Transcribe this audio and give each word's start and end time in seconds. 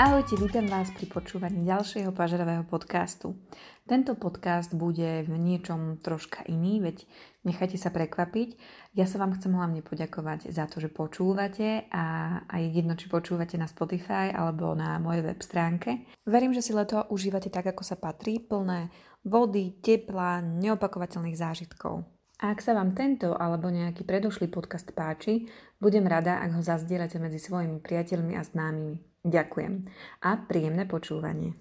Ahojte, 0.00 0.32
vítam 0.40 0.64
vás 0.64 0.88
pri 0.96 1.04
počúvaní 1.12 1.60
ďalšieho 1.60 2.08
pažerového 2.16 2.64
podcastu. 2.64 3.36
Tento 3.84 4.16
podcast 4.16 4.72
bude 4.72 5.28
v 5.28 5.36
niečom 5.36 6.00
troška 6.00 6.40
iný, 6.48 6.80
veď 6.80 7.04
nechajte 7.44 7.76
sa 7.76 7.92
prekvapiť. 7.92 8.56
Ja 8.96 9.04
sa 9.04 9.20
vám 9.20 9.36
chcem 9.36 9.52
hlavne 9.52 9.84
poďakovať 9.84 10.56
za 10.56 10.64
to, 10.72 10.80
že 10.80 10.88
počúvate 10.88 11.84
a, 11.92 12.32
a 12.48 12.54
je 12.64 12.80
jedno, 12.80 12.96
či 12.96 13.12
počúvate 13.12 13.60
na 13.60 13.68
Spotify 13.68 14.32
alebo 14.32 14.72
na 14.72 14.96
mojej 14.96 15.20
web 15.20 15.36
stránke. 15.44 16.08
Verím, 16.24 16.56
že 16.56 16.64
si 16.64 16.72
leto 16.72 17.04
užívate 17.12 17.52
tak, 17.52 17.68
ako 17.68 17.84
sa 17.84 18.00
patrí, 18.00 18.40
plné 18.40 18.88
vody, 19.28 19.84
tepla, 19.84 20.40
neopakovateľných 20.40 21.36
zážitkov. 21.36 22.08
A 22.40 22.56
ak 22.56 22.64
sa 22.64 22.72
vám 22.72 22.96
tento 22.96 23.36
alebo 23.36 23.68
nejaký 23.68 24.08
predošlý 24.08 24.48
podcast 24.48 24.88
páči, 24.96 25.44
budem 25.76 26.08
rada, 26.08 26.40
ak 26.40 26.56
ho 26.56 26.64
zazdieľate 26.64 27.20
medzi 27.20 27.36
svojimi 27.36 27.84
priateľmi 27.84 28.32
a 28.32 28.40
známymi. 28.40 29.09
Ďakujem 29.20 29.84
a 30.24 30.30
príjemné 30.48 30.88
počúvanie. 30.88 31.52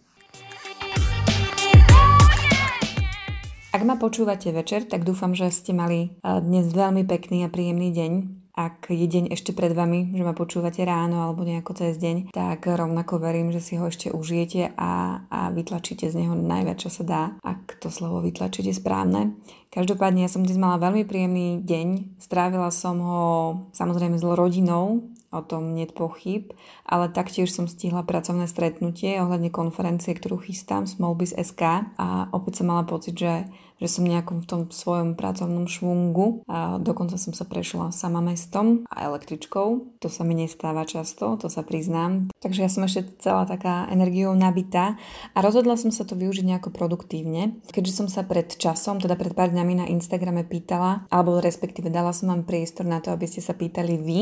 Ak 3.70 3.86
ma 3.86 4.00
počúvate 4.00 4.50
večer, 4.50 4.88
tak 4.88 5.06
dúfam, 5.06 5.36
že 5.36 5.52
ste 5.52 5.76
mali 5.76 6.10
eh, 6.10 6.40
dnes 6.40 6.72
veľmi 6.72 7.04
pekný 7.04 7.46
a 7.46 7.52
príjemný 7.52 7.92
deň 7.92 8.12
ak 8.60 8.92
je 8.92 9.08
deň 9.08 9.32
ešte 9.32 9.56
pred 9.56 9.72
vami, 9.72 10.12
že 10.12 10.28
ma 10.28 10.36
počúvate 10.36 10.84
ráno 10.84 11.24
alebo 11.24 11.48
nejako 11.48 11.80
cez 11.80 11.96
deň, 11.96 12.36
tak 12.36 12.68
rovnako 12.68 13.24
verím, 13.24 13.56
že 13.56 13.64
si 13.64 13.80
ho 13.80 13.88
ešte 13.88 14.12
užijete 14.12 14.76
a, 14.76 15.24
a 15.32 15.40
vytlačíte 15.56 16.12
z 16.12 16.20
neho 16.20 16.36
najviac, 16.36 16.84
čo 16.84 16.92
sa 16.92 17.04
dá, 17.08 17.24
ak 17.40 17.80
to 17.80 17.88
slovo 17.88 18.20
vytlačiť 18.20 18.68
je 18.68 18.76
správne. 18.76 19.40
Každopádne 19.72 20.28
ja 20.28 20.30
som 20.30 20.44
dnes 20.44 20.60
mala 20.60 20.76
veľmi 20.76 21.08
príjemný 21.08 21.64
deň, 21.64 22.20
strávila 22.20 22.68
som 22.68 23.00
ho 23.00 23.24
samozrejme 23.72 24.20
s 24.20 24.26
rodinou, 24.28 25.08
o 25.30 25.42
tom 25.46 25.78
nie 25.78 25.86
pochyb, 25.86 26.50
ale 26.90 27.06
taktiež 27.14 27.54
som 27.54 27.70
stihla 27.70 28.02
pracovné 28.02 28.50
stretnutie 28.50 29.22
ohľadne 29.22 29.54
konferencie, 29.54 30.18
ktorú 30.18 30.42
chystám 30.42 30.90
Smallbiz 30.90 31.38
SK 31.38 31.94
a 32.02 32.34
opäť 32.34 32.62
som 32.62 32.74
mala 32.74 32.84
pocit, 32.90 33.14
že 33.14 33.46
že 33.80 33.88
som 33.88 34.04
nejakom 34.04 34.44
v 34.44 34.48
tom 34.48 34.62
svojom 34.68 35.16
pracovnom 35.16 35.66
švungu 35.66 36.44
a 36.52 36.78
dokonca 36.78 37.16
som 37.16 37.32
sa 37.32 37.48
prešla 37.48 37.96
sama 37.96 38.20
mestom 38.20 38.84
a 38.92 39.08
električkou. 39.08 40.00
To 40.04 40.08
sa 40.12 40.28
mi 40.28 40.36
nestáva 40.36 40.84
často, 40.84 41.40
to 41.40 41.48
sa 41.48 41.64
priznám. 41.64 42.28
Takže 42.44 42.60
ja 42.60 42.70
som 42.70 42.84
ešte 42.84 43.08
celá 43.24 43.48
taká 43.48 43.88
energiou 43.88 44.36
nabitá 44.36 45.00
a 45.32 45.40
rozhodla 45.40 45.80
som 45.80 45.96
sa 45.96 46.04
to 46.04 46.20
využiť 46.20 46.46
nejako 46.46 46.76
produktívne. 46.76 47.64
Keďže 47.72 48.04
som 48.04 48.08
sa 48.12 48.28
pred 48.28 48.52
časom, 48.52 49.00
teda 49.00 49.16
pred 49.16 49.32
pár 49.32 49.50
dňami 49.56 49.74
na 49.80 49.86
Instagrame 49.88 50.44
pýtala, 50.44 51.08
alebo 51.08 51.40
respektíve 51.40 51.88
dala 51.88 52.12
som 52.12 52.30
vám 52.30 52.44
priestor 52.44 52.84
na 52.84 53.00
to, 53.00 53.16
aby 53.16 53.26
ste 53.26 53.40
sa 53.40 53.56
pýtali 53.56 53.96
vy 53.96 54.20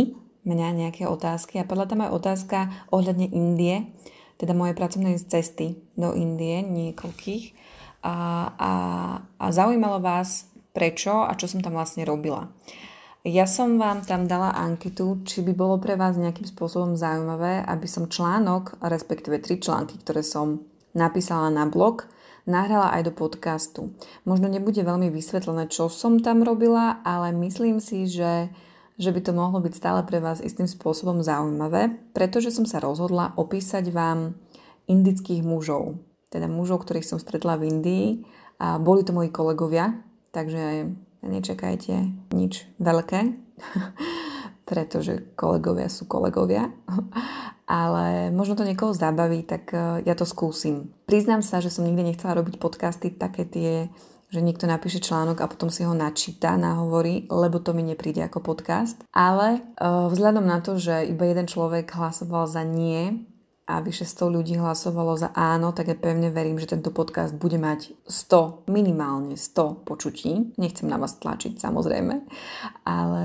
mňa 0.48 0.68
nejaké 0.88 1.04
otázky 1.10 1.60
a 1.60 1.68
padla 1.68 1.90
tam 1.90 2.06
aj 2.08 2.14
otázka 2.14 2.58
ohľadne 2.94 3.28
Indie, 3.36 3.92
teda 4.38 4.56
moje 4.56 4.78
pracovnej 4.78 5.18
cesty 5.20 5.82
do 6.00 6.14
Indie, 6.14 6.62
niekoľkých 6.64 7.44
a, 8.08 8.16
a, 8.56 8.72
a 9.36 9.46
zaujímalo 9.52 10.00
vás, 10.00 10.48
prečo 10.72 11.28
a 11.28 11.36
čo 11.36 11.52
som 11.52 11.60
tam 11.60 11.76
vlastne 11.76 12.08
robila. 12.08 12.48
Ja 13.28 13.44
som 13.44 13.76
vám 13.76 14.08
tam 14.08 14.24
dala 14.24 14.56
anketu, 14.56 15.20
či 15.28 15.44
by 15.44 15.52
bolo 15.52 15.76
pre 15.84 16.00
vás 16.00 16.16
nejakým 16.16 16.48
spôsobom 16.48 16.96
zaujímavé, 16.96 17.60
aby 17.68 17.84
som 17.84 18.08
článok, 18.08 18.80
respektíve 18.80 19.44
tri 19.44 19.60
články, 19.60 20.00
ktoré 20.00 20.24
som 20.24 20.64
napísala 20.96 21.52
na 21.52 21.68
blog, 21.68 22.08
nahrala 22.48 22.96
aj 22.96 23.12
do 23.12 23.12
podcastu. 23.12 23.92
Možno 24.24 24.48
nebude 24.48 24.80
veľmi 24.80 25.12
vysvetlené, 25.12 25.68
čo 25.68 25.92
som 25.92 26.24
tam 26.24 26.48
robila, 26.48 27.04
ale 27.04 27.36
myslím 27.36 27.84
si, 27.84 28.08
že, 28.08 28.48
že 28.96 29.12
by 29.12 29.20
to 29.20 29.36
mohlo 29.36 29.60
byť 29.60 29.74
stále 29.76 30.08
pre 30.08 30.24
vás 30.24 30.40
istým 30.40 30.70
spôsobom 30.70 31.20
zaujímavé, 31.20 32.00
pretože 32.16 32.56
som 32.56 32.64
sa 32.64 32.80
rozhodla 32.80 33.36
opísať 33.36 33.92
vám 33.92 34.40
indických 34.88 35.44
mužov 35.44 36.00
teda 36.30 36.48
mužov, 36.52 36.83
ktorých 36.83 37.08
som 37.08 37.20
stretla 37.20 37.55
v 37.55 37.71
Indii 37.71 38.08
a 38.60 38.82
boli 38.82 39.05
to 39.05 39.15
moji 39.15 39.32
kolegovia, 39.32 39.95
takže 40.36 40.92
nečakajte 41.23 41.95
nič 42.33 42.67
veľké, 42.77 43.20
pretože 44.70 45.33
kolegovia 45.39 45.87
sú 45.87 46.05
kolegovia, 46.05 46.70
ale 47.67 48.30
možno 48.32 48.60
to 48.60 48.67
niekoho 48.67 48.92
zabaví, 48.92 49.43
tak 49.48 49.71
e, 49.71 50.04
ja 50.04 50.14
to 50.16 50.27
skúsim. 50.27 50.92
Priznám 51.08 51.43
sa, 51.43 51.64
že 51.64 51.71
som 51.71 51.87
nikdy 51.87 52.14
nechcela 52.14 52.36
robiť 52.36 52.60
podcasty 52.60 53.11
také 53.11 53.48
tie, 53.48 53.87
že 54.27 54.43
niekto 54.43 54.67
napíše 54.67 54.99
článok 54.99 55.39
a 55.39 55.48
potom 55.48 55.71
si 55.71 55.87
ho 55.87 55.95
načíta, 55.95 56.60
nahovorí, 56.60 57.32
lebo 57.32 57.64
to 57.64 57.71
mi 57.71 57.83
nepríde 57.87 58.20
ako 58.27 58.43
podcast. 58.43 58.99
Ale 59.16 59.64
uh, 59.80 60.11
vzhľadom 60.11 60.43
na 60.43 60.60
to, 60.60 60.76
že 60.76 61.08
iba 61.08 61.32
jeden 61.32 61.48
človek 61.48 61.87
hlasoval 61.95 62.43
za 62.43 62.67
nie, 62.67 63.23
a 63.67 63.83
vyše 63.83 64.08
100 64.08 64.32
ľudí 64.32 64.55
hlasovalo 64.55 65.20
za 65.20 65.36
áno, 65.36 65.76
tak 65.76 65.92
ja 65.92 65.98
pevne 66.00 66.32
verím, 66.32 66.55
že 66.55 66.72
tento 66.72 66.95
podcast 66.95 67.36
bude 67.36 67.60
mať 67.60 68.00
100, 68.08 68.72
minimálne 68.72 69.36
100 69.36 69.83
počutí. 69.83 70.55
Nechcem 70.55 70.88
na 70.88 70.95
vás 70.95 71.20
tlačiť 71.20 71.60
samozrejme, 71.60 72.16
ale 72.88 73.23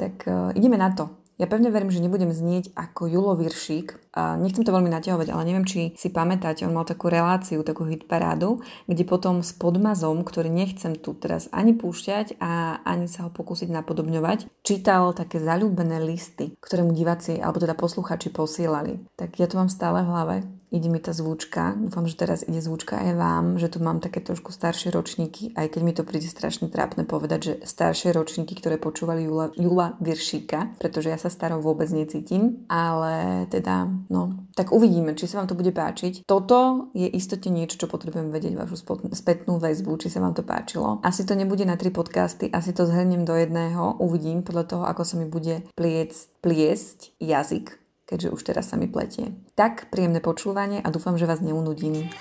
tak 0.00 0.24
uh, 0.24 0.50
ideme 0.56 0.80
na 0.80 0.96
to. 0.96 1.21
Ja 1.42 1.50
pevne 1.50 1.74
verím, 1.74 1.90
že 1.90 1.98
nebudem 1.98 2.30
znieť 2.30 2.70
ako 2.78 3.10
Julo 3.10 3.34
Viršík. 3.34 4.14
A 4.14 4.38
nechcem 4.38 4.62
to 4.62 4.70
veľmi 4.70 4.86
naťahovať, 4.94 5.34
ale 5.34 5.42
neviem, 5.42 5.66
či 5.66 5.90
si 5.98 6.14
pamätáte, 6.14 6.62
on 6.62 6.70
mal 6.70 6.86
takú 6.86 7.10
reláciu, 7.10 7.66
takú 7.66 7.82
hitparádu, 7.82 8.62
kde 8.86 9.02
potom 9.02 9.42
s 9.42 9.50
podmazom, 9.50 10.22
ktorý 10.22 10.54
nechcem 10.54 10.94
tu 10.94 11.18
teraz 11.18 11.50
ani 11.50 11.74
púšťať 11.74 12.38
a 12.38 12.78
ani 12.86 13.10
sa 13.10 13.26
ho 13.26 13.34
pokúsiť 13.34 13.74
napodobňovať, 13.74 14.62
čítal 14.62 15.10
také 15.18 15.42
zalúbené 15.42 15.98
listy, 15.98 16.54
ktoré 16.62 16.86
mu 16.86 16.94
diváci, 16.94 17.42
alebo 17.42 17.58
teda 17.58 17.74
posluchači 17.74 18.30
posielali. 18.30 19.02
Tak 19.18 19.34
ja 19.42 19.50
to 19.50 19.58
mám 19.58 19.72
stále 19.72 20.06
v 20.06 20.12
hlave 20.14 20.61
ide 20.72 20.88
mi 20.88 20.98
tá 20.98 21.12
zvučka. 21.12 21.76
Dúfam, 21.76 22.08
že 22.08 22.16
teraz 22.16 22.42
ide 22.48 22.64
zvučka 22.64 22.96
aj 22.96 23.12
vám, 23.14 23.44
že 23.60 23.68
tu 23.68 23.78
mám 23.84 24.00
také 24.00 24.24
trošku 24.24 24.48
staršie 24.48 24.88
ročníky, 24.88 25.52
aj 25.52 25.76
keď 25.76 25.80
mi 25.84 25.92
to 25.92 26.02
príde 26.02 26.26
strašne 26.26 26.72
trápne 26.72 27.04
povedať, 27.04 27.40
že 27.44 27.54
staršie 27.68 28.16
ročníky, 28.16 28.56
ktoré 28.56 28.80
počúvali 28.80 29.28
Jula, 29.28 29.52
Jula 29.52 30.00
Viršíka, 30.00 30.80
pretože 30.80 31.12
ja 31.12 31.20
sa 31.20 31.28
starou 31.28 31.60
vôbec 31.60 31.92
necítim, 31.92 32.64
ale 32.72 33.44
teda, 33.52 33.84
no, 34.08 34.48
tak 34.56 34.72
uvidíme, 34.72 35.12
či 35.12 35.28
sa 35.28 35.44
vám 35.44 35.52
to 35.52 35.58
bude 35.58 35.76
páčiť. 35.76 36.24
Toto 36.24 36.88
je 36.96 37.06
istote 37.12 37.52
niečo, 37.52 37.76
čo 37.76 37.92
potrebujem 37.92 38.32
vedieť 38.32 38.56
vašu 38.56 38.80
spätnú 39.12 39.60
väzbu, 39.60 40.00
či 40.00 40.08
sa 40.08 40.24
vám 40.24 40.32
to 40.32 40.40
páčilo. 40.40 41.04
Asi 41.04 41.28
to 41.28 41.36
nebude 41.36 41.68
na 41.68 41.76
tri 41.76 41.92
podcasty, 41.92 42.48
asi 42.48 42.72
to 42.72 42.88
zhrnem 42.88 43.28
do 43.28 43.36
jedného, 43.36 44.00
uvidím 44.00 44.40
podľa 44.40 44.64
toho, 44.64 44.84
ako 44.88 45.02
sa 45.04 45.20
mi 45.20 45.28
bude 45.28 45.68
pliec, 45.76 46.16
pliesť 46.40 47.12
jazyk 47.20 47.81
keďže 48.12 48.28
už 48.28 48.42
teraz 48.44 48.68
sa 48.68 48.76
mi 48.76 48.92
pletie. 48.92 49.32
Tak, 49.56 49.88
príjemné 49.88 50.20
počúvanie 50.20 50.84
a 50.84 50.92
dúfam, 50.92 51.16
že 51.16 51.24
vás 51.24 51.40
neunudím. 51.40 52.12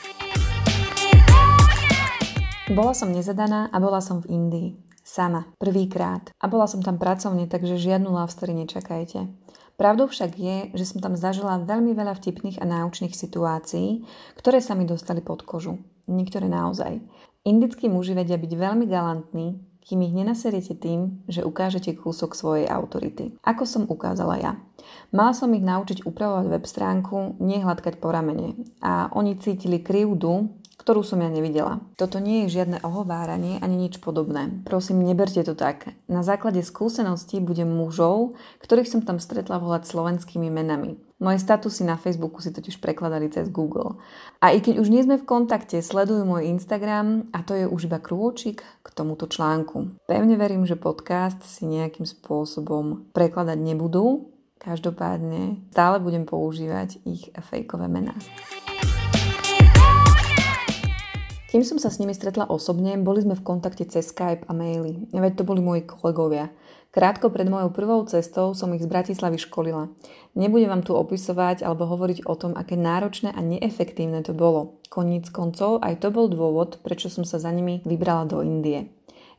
Bola 2.72 2.96
som 2.96 3.12
nezadaná 3.12 3.68
a 3.68 3.78
bola 3.84 4.00
som 4.00 4.24
v 4.24 4.32
Indii. 4.32 4.70
Sama, 5.04 5.52
prvýkrát. 5.60 6.32
A 6.40 6.48
bola 6.48 6.72
som 6.72 6.80
tam 6.80 6.96
pracovne, 6.96 7.52
takže 7.52 7.76
žiadnu 7.76 8.08
love 8.08 8.32
nečakajte. 8.32 9.28
Pravdou 9.76 10.08
však 10.08 10.32
je, 10.40 10.58
že 10.80 10.96
som 10.96 11.04
tam 11.04 11.20
zažila 11.20 11.60
veľmi 11.68 11.92
veľa 11.92 12.16
vtipných 12.16 12.64
a 12.64 12.70
náučných 12.70 13.12
situácií, 13.12 14.08
ktoré 14.40 14.64
sa 14.64 14.72
mi 14.78 14.88
dostali 14.88 15.20
pod 15.20 15.44
kožu. 15.44 15.84
Niektoré 16.08 16.48
naozaj. 16.48 17.04
Indickí 17.44 17.92
muži 17.92 18.16
vedia 18.16 18.38
byť 18.40 18.52
veľmi 18.56 18.86
galantní, 18.88 19.71
kým 19.92 20.08
ich 20.08 20.16
nenaseriete 20.16 20.72
tým, 20.80 21.20
že 21.28 21.44
ukážete 21.44 21.92
kúsok 22.00 22.32
svojej 22.32 22.72
autority. 22.72 23.36
Ako 23.44 23.68
som 23.68 23.84
ukázala 23.92 24.40
ja. 24.40 24.56
Mala 25.12 25.36
som 25.36 25.52
ich 25.52 25.60
naučiť 25.60 26.08
upravovať 26.08 26.48
web 26.48 26.64
stránku, 26.64 27.36
nehladkať 27.44 28.00
po 28.00 28.16
ramene. 28.16 28.56
A 28.80 29.12
oni 29.12 29.36
cítili 29.36 29.84
krivdu, 29.84 30.48
ktorú 30.82 31.06
som 31.06 31.22
ja 31.22 31.30
nevidela. 31.30 31.78
Toto 31.94 32.18
nie 32.18 32.50
je 32.50 32.58
žiadne 32.58 32.82
ohováranie 32.82 33.62
ani 33.62 33.78
nič 33.78 34.02
podobné. 34.02 34.50
Prosím, 34.66 35.06
neberte 35.06 35.46
to 35.46 35.54
tak. 35.54 35.94
Na 36.10 36.26
základe 36.26 36.66
skúseností 36.66 37.38
budem 37.38 37.70
mužov, 37.70 38.34
ktorých 38.66 38.90
som 38.90 39.06
tam 39.06 39.22
stretla 39.22 39.62
volať 39.62 39.86
slovenskými 39.86 40.50
menami. 40.50 40.98
Moje 41.22 41.38
statusy 41.38 41.86
na 41.86 42.02
Facebooku 42.02 42.42
si 42.42 42.50
totiž 42.50 42.82
prekladali 42.82 43.30
cez 43.30 43.46
Google. 43.54 44.02
A 44.42 44.58
i 44.58 44.58
keď 44.58 44.82
už 44.82 44.90
nie 44.90 45.06
sme 45.06 45.22
v 45.22 45.30
kontakte, 45.30 45.78
sledujú 45.78 46.26
môj 46.26 46.50
Instagram 46.50 47.30
a 47.30 47.46
to 47.46 47.54
je 47.54 47.70
už 47.70 47.86
iba 47.86 48.02
krôčik 48.02 48.66
k 48.66 48.88
tomuto 48.90 49.30
článku. 49.30 50.02
Pevne 50.10 50.34
verím, 50.34 50.66
že 50.66 50.82
podcast 50.82 51.46
si 51.46 51.70
nejakým 51.70 52.10
spôsobom 52.10 53.14
prekladať 53.14 53.62
nebudú, 53.62 54.34
každopádne 54.58 55.62
stále 55.70 56.02
budem 56.02 56.26
používať 56.26 57.06
ich 57.06 57.30
fejkové 57.38 57.86
mená. 57.86 58.18
Kým 61.52 61.68
som 61.68 61.76
sa 61.76 61.92
s 61.92 62.00
nimi 62.00 62.16
stretla 62.16 62.48
osobne, 62.48 62.96
boli 62.96 63.28
sme 63.28 63.36
v 63.36 63.44
kontakte 63.44 63.84
cez 63.84 64.08
Skype 64.08 64.48
a 64.48 64.56
maily. 64.56 65.04
Veď 65.12 65.44
to 65.44 65.44
boli 65.44 65.60
moji 65.60 65.84
kolegovia. 65.84 66.48
Krátko 66.96 67.28
pred 67.28 67.44
mojou 67.52 67.76
prvou 67.76 68.08
cestou 68.08 68.56
som 68.56 68.72
ich 68.72 68.80
z 68.80 68.88
Bratislavy 68.88 69.36
školila. 69.36 69.92
Nebudem 70.40 70.72
vám 70.72 70.84
tu 70.88 70.96
opisovať 70.96 71.68
alebo 71.68 71.92
hovoriť 71.92 72.24
o 72.24 72.40
tom, 72.40 72.56
aké 72.56 72.80
náročné 72.80 73.36
a 73.36 73.44
neefektívne 73.44 74.24
to 74.24 74.32
bolo. 74.32 74.80
Koniec 74.88 75.28
koncov 75.28 75.84
aj 75.84 76.00
to 76.00 76.08
bol 76.08 76.32
dôvod, 76.32 76.80
prečo 76.88 77.12
som 77.12 77.28
sa 77.28 77.36
za 77.36 77.52
nimi 77.52 77.84
vybrala 77.84 78.32
do 78.32 78.40
Indie. 78.40 78.88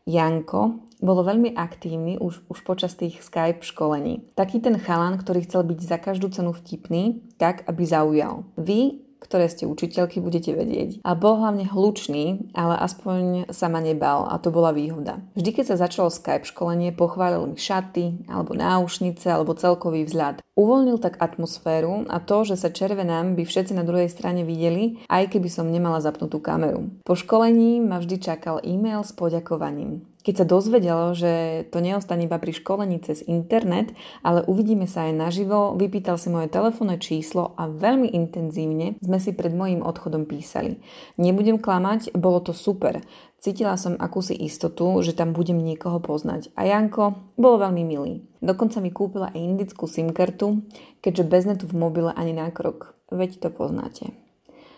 Janko 0.05 0.85
bolo 1.01 1.25
veľmi 1.25 1.57
aktívny 1.57 2.21
už, 2.21 2.45
už 2.45 2.59
počas 2.61 2.93
tých 2.93 3.25
Skype 3.25 3.65
školení. 3.65 4.29
Taký 4.37 4.61
ten 4.61 4.77
chalan, 4.77 5.17
ktorý 5.17 5.49
chcel 5.49 5.65
byť 5.65 5.81
za 5.81 5.97
každú 5.97 6.29
cenu 6.29 6.53
vtipný, 6.53 7.25
tak 7.41 7.65
aby 7.65 7.89
zaujal. 7.89 8.45
Vy 8.61 9.01
ktoré 9.23 9.47
ste 9.47 9.71
učiteľky, 9.71 10.19
budete 10.19 10.51
vedieť. 10.51 10.99
A 11.07 11.15
bol 11.15 11.39
hlavne 11.39 11.71
hlučný, 11.71 12.51
ale 12.59 12.75
aspoň 12.83 13.47
sa 13.55 13.71
ma 13.71 13.79
nebal 13.79 14.27
a 14.27 14.43
to 14.43 14.51
bola 14.51 14.75
výhoda. 14.75 15.23
Vždy, 15.39 15.51
keď 15.55 15.65
sa 15.71 15.81
začalo 15.87 16.11
Skype 16.11 16.45
školenie, 16.51 16.91
pochválil 16.91 17.47
mi 17.47 17.57
šaty, 17.57 18.27
alebo 18.27 18.59
náušnice, 18.59 19.31
alebo 19.31 19.55
celkový 19.55 20.03
vzhľad. 20.03 20.43
Uvoľnil 20.53 21.01
tak 21.01 21.17
atmosféru 21.17 22.05
a 22.13 22.21
to, 22.21 22.45
že 22.45 22.61
sa 22.61 22.69
červenám 22.69 23.39
by 23.39 23.49
všetci 23.49 23.73
na 23.73 23.89
druhej 23.89 24.13
strane 24.13 24.45
videli, 24.45 25.01
aj 25.09 25.33
keby 25.33 25.49
som 25.49 25.73
nemala 25.73 26.05
zapnutú 26.05 26.45
kameru. 26.45 26.93
Po 27.09 27.17
školení 27.17 27.81
ma 27.81 27.97
vždy 27.97 28.21
čakal 28.21 28.61
e-mail 28.61 29.01
s 29.01 29.17
poďakovaním. 29.17 30.12
Keď 30.23 30.35
sa 30.39 30.47
dozvedelo, 30.47 31.19
že 31.19 31.67
to 31.75 31.83
neostane 31.83 32.31
iba 32.31 32.39
pri 32.39 32.55
školení 32.55 33.03
cez 33.03 33.27
internet, 33.27 33.91
ale 34.23 34.47
uvidíme 34.47 34.87
sa 34.87 35.11
aj 35.11 35.19
naživo, 35.19 35.75
vypýtal 35.75 36.15
si 36.15 36.31
moje 36.31 36.47
telefónne 36.47 37.03
číslo 37.03 37.59
a 37.59 37.67
veľmi 37.67 38.15
intenzívne 38.15 39.03
sme 39.03 39.19
si 39.19 39.35
pred 39.35 39.51
mojím 39.51 39.83
odchodom 39.83 40.31
písali. 40.31 40.79
Nebudem 41.19 41.59
klamať, 41.59 42.15
bolo 42.15 42.39
to 42.39 42.55
super. 42.55 43.03
Cítila 43.43 43.75
som 43.75 43.99
akúsi 43.99 44.39
istotu, 44.39 45.03
že 45.03 45.19
tam 45.19 45.35
budem 45.35 45.59
niekoho 45.59 45.99
poznať. 45.99 46.55
A 46.55 46.71
Janko 46.71 47.35
bol 47.35 47.59
veľmi 47.59 47.83
milý. 47.83 48.23
Dokonca 48.39 48.79
mi 48.79 48.95
kúpila 48.95 49.35
aj 49.35 49.43
indickú 49.43 49.91
SIM 49.91 50.15
kartu, 50.15 50.63
keďže 51.03 51.27
bez 51.27 51.43
netu 51.51 51.67
v 51.67 51.75
mobile 51.75 52.15
ani 52.15 52.31
na 52.31 52.55
krok. 52.55 52.95
Veď 53.11 53.43
to 53.43 53.49
poznáte. 53.51 54.22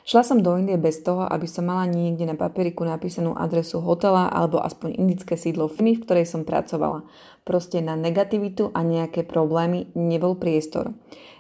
Šla 0.05 0.21
som 0.21 0.45
do 0.45 0.53
Indie 0.61 0.77
bez 0.77 1.01
toho, 1.01 1.25
aby 1.25 1.49
som 1.49 1.65
mala 1.65 1.89
niekde 1.89 2.29
na 2.29 2.37
papieriku 2.37 2.85
napísanú 2.85 3.33
adresu 3.41 3.81
hotela 3.81 4.29
alebo 4.29 4.61
aspoň 4.61 5.01
indické 5.01 5.33
sídlo 5.33 5.65
firmy, 5.65 5.97
v 5.97 6.05
ktorej 6.05 6.27
som 6.29 6.45
pracovala. 6.45 7.09
Proste 7.49 7.81
na 7.81 7.97
negativitu 7.97 8.69
a 8.77 8.85
nejaké 8.85 9.25
problémy 9.25 9.89
nebol 9.97 10.37
priestor. 10.37 10.93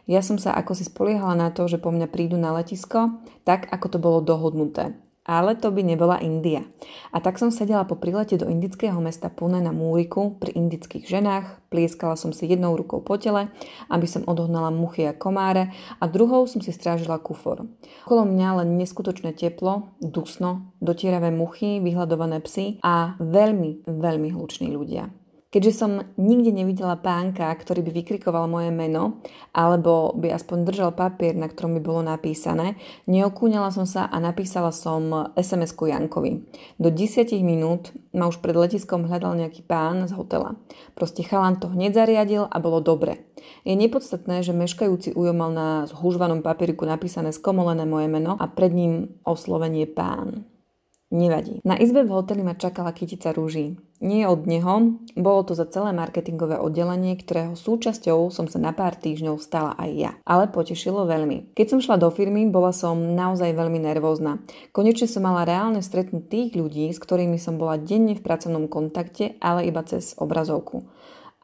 Ja 0.09 0.25
som 0.25 0.41
sa 0.41 0.57
ako 0.57 0.73
si 0.81 0.89
spoliehala 0.89 1.37
na 1.37 1.53
to, 1.53 1.69
že 1.69 1.77
po 1.77 1.93
mňa 1.93 2.09
prídu 2.09 2.41
na 2.41 2.57
letisko, 2.57 3.21
tak 3.45 3.69
ako 3.69 3.87
to 3.93 3.99
bolo 4.01 4.25
dohodnuté. 4.25 4.97
Ale 5.25 5.57
to 5.57 5.73
by 5.73 5.81
nebola 5.81 6.21
India. 6.21 6.61
A 7.09 7.17
tak 7.17 7.41
som 7.41 7.49
sedela 7.49 7.89
po 7.89 7.97
prilete 7.97 8.37
do 8.37 8.45
indického 8.45 9.01
mesta 9.01 9.33
Pune 9.33 9.57
na 9.57 9.73
múriku 9.73 10.37
pri 10.37 10.53
indických 10.53 11.09
ženách, 11.09 11.65
plieskala 11.73 12.13
som 12.13 12.29
si 12.37 12.45
jednou 12.45 12.77
rukou 12.77 13.01
po 13.01 13.17
tele, 13.17 13.49
aby 13.89 14.05
som 14.05 14.29
odohnala 14.29 14.69
muchy 14.69 15.09
a 15.09 15.17
komáre 15.17 15.73
a 15.97 16.05
druhou 16.05 16.45
som 16.45 16.61
si 16.61 16.77
strážila 16.77 17.17
kufor. 17.17 17.65
Okolo 18.05 18.29
mňa 18.29 18.61
len 18.61 18.77
neskutočné 18.77 19.33
teplo, 19.33 19.97
dusno, 19.97 20.77
dotieravé 20.85 21.33
muchy, 21.33 21.81
vyhľadované 21.81 22.45
psy 22.45 22.77
a 22.85 23.17
veľmi, 23.17 23.89
veľmi 23.89 24.29
hluční 24.37 24.77
ľudia. 24.77 25.09
Keďže 25.55 25.73
som 25.79 26.03
nikde 26.19 26.51
nevidela 26.51 26.99
pánka, 26.99 27.47
ktorý 27.55 27.87
by 27.87 28.03
vykrikoval 28.03 28.51
moje 28.51 28.75
meno, 28.75 29.23
alebo 29.55 30.11
by 30.19 30.35
aspoň 30.35 30.67
držal 30.67 30.91
papier, 30.99 31.39
na 31.39 31.47
ktorom 31.47 31.79
by 31.79 31.83
bolo 31.87 32.03
napísané, 32.03 32.75
neokúňala 33.07 33.71
som 33.71 33.87
sa 33.87 34.11
a 34.11 34.19
napísala 34.19 34.75
som 34.75 35.31
SMS-ku 35.39 35.87
Jankovi. 35.87 36.43
Do 36.83 36.91
10 36.91 37.31
minút 37.47 37.95
ma 38.11 38.27
už 38.27 38.43
pred 38.43 38.59
letiskom 38.59 39.07
hľadal 39.07 39.39
nejaký 39.39 39.63
pán 39.63 40.11
z 40.11 40.19
hotela. 40.19 40.59
Proste 40.99 41.23
chalan 41.23 41.63
to 41.63 41.71
hneď 41.71 42.03
zariadil 42.03 42.51
a 42.51 42.59
bolo 42.59 42.83
dobre. 42.83 43.23
Je 43.63 43.79
nepodstatné, 43.79 44.43
že 44.43 44.51
meškajúci 44.51 45.15
ujo 45.15 45.31
mal 45.31 45.55
na 45.55 45.87
zhužvanom 45.87 46.43
papieriku 46.43 46.83
napísané 46.83 47.31
skomolené 47.31 47.87
moje 47.87 48.11
meno 48.11 48.35
a 48.35 48.51
pred 48.51 48.75
ním 48.75 49.23
oslovenie 49.23 49.87
pán. 49.87 50.51
Nevadí. 51.15 51.63
Na 51.63 51.79
izbe 51.79 52.03
v 52.03 52.11
hoteli 52.11 52.43
ma 52.43 52.59
čakala 52.59 52.91
kytica 52.91 53.31
rúží. 53.31 53.79
Nie 54.05 54.29
od 54.29 54.45
neho, 54.45 55.01
bolo 55.17 55.49
to 55.49 55.57
za 55.57 55.65
celé 55.65 55.97
marketingové 55.97 56.61
oddelenie, 56.61 57.17
ktorého 57.17 57.57
súčasťou 57.57 58.29
som 58.29 58.45
sa 58.53 58.61
na 58.61 58.77
pár 58.77 59.01
týždňov 59.01 59.41
stala 59.41 59.73
aj 59.81 59.91
ja. 59.97 60.13
Ale 60.29 60.53
potešilo 60.53 61.09
veľmi. 61.09 61.57
Keď 61.57 61.67
som 61.73 61.81
šla 61.81 61.97
do 61.97 62.13
firmy, 62.13 62.45
bola 62.53 62.77
som 62.77 63.17
naozaj 63.17 63.57
veľmi 63.57 63.81
nervózna. 63.81 64.45
Konečne 64.77 65.09
som 65.09 65.25
mala 65.25 65.49
reálne 65.49 65.81
stretnúť 65.81 66.29
tých 66.29 66.51
ľudí, 66.53 66.93
s 66.93 67.01
ktorými 67.01 67.41
som 67.41 67.57
bola 67.57 67.81
denne 67.81 68.13
v 68.13 68.21
pracovnom 68.21 68.69
kontakte, 68.69 69.41
ale 69.41 69.73
iba 69.73 69.81
cez 69.89 70.13
obrazovku 70.21 70.85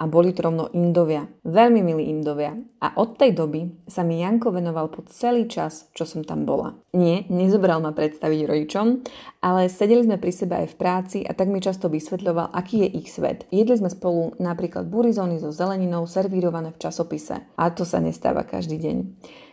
a 0.01 0.09
boli 0.09 0.33
to 0.33 0.49
rovno 0.49 0.73
Indovia. 0.73 1.29
Veľmi 1.45 1.85
milí 1.85 2.09
Indovia. 2.09 2.57
A 2.81 2.97
od 2.97 3.21
tej 3.21 3.37
doby 3.37 3.69
sa 3.85 4.01
mi 4.01 4.25
Janko 4.25 4.49
venoval 4.49 4.89
po 4.89 5.05
celý 5.13 5.45
čas, 5.45 5.93
čo 5.93 6.09
som 6.09 6.25
tam 6.25 6.49
bola. 6.49 6.73
Nie, 6.97 7.29
nezobral 7.29 7.85
ma 7.85 7.93
predstaviť 7.93 8.49
rodičom, 8.49 9.05
ale 9.45 9.69
sedeli 9.69 10.09
sme 10.09 10.17
pri 10.17 10.33
sebe 10.33 10.55
aj 10.65 10.73
v 10.73 10.79
práci 10.81 11.19
a 11.21 11.37
tak 11.37 11.53
mi 11.53 11.61
často 11.61 11.93
vysvetľoval, 11.93 12.57
aký 12.57 12.89
je 12.89 13.05
ich 13.05 13.13
svet. 13.13 13.45
Jedli 13.53 13.77
sme 13.77 13.93
spolu 13.93 14.33
napríklad 14.41 14.89
burizóny 14.89 15.37
so 15.37 15.53
zeleninou 15.53 16.09
servírované 16.09 16.73
v 16.73 16.81
časopise. 16.81 17.45
A 17.61 17.69
to 17.69 17.85
sa 17.85 18.01
nestáva 18.01 18.49
každý 18.49 18.81
deň. 18.81 18.97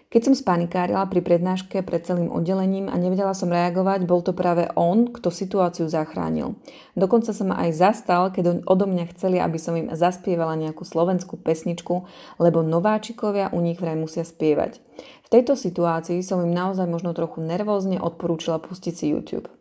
Keď 0.08 0.22
som 0.24 0.40
spanikárila 0.40 1.04
pri 1.12 1.20
prednáške 1.20 1.84
pred 1.84 2.00
celým 2.00 2.32
oddelením 2.32 2.88
a 2.88 2.96
nevedela 2.96 3.36
som 3.36 3.52
reagovať, 3.52 4.08
bol 4.08 4.24
to 4.24 4.32
práve 4.32 4.72
on, 4.80 5.12
kto 5.12 5.28
situáciu 5.28 5.92
zachránil. 5.92 6.56
Dokonca 6.96 7.36
sa 7.36 7.44
ma 7.44 7.60
aj 7.68 7.76
zastal, 7.76 8.32
keď 8.32 8.64
odo 8.64 8.88
mňa 8.88 9.12
chceli, 9.12 9.36
aby 9.36 9.60
som 9.60 9.76
im 9.76 9.92
zaspievala 9.92 10.56
nejakú 10.56 10.88
slovenskú 10.88 11.36
pesničku, 11.36 12.08
lebo 12.40 12.64
nováčikovia 12.64 13.52
u 13.52 13.60
nich 13.60 13.84
vraj 13.84 14.00
musia 14.00 14.24
spievať. 14.24 14.80
V 15.28 15.32
tejto 15.32 15.60
situácii 15.60 16.24
som 16.24 16.40
im 16.40 16.56
naozaj 16.56 16.88
možno 16.88 17.12
trochu 17.12 17.44
nervózne 17.44 18.00
odporúčila 18.00 18.64
pustiť 18.64 18.94
si 18.96 19.12
YouTube. 19.12 19.52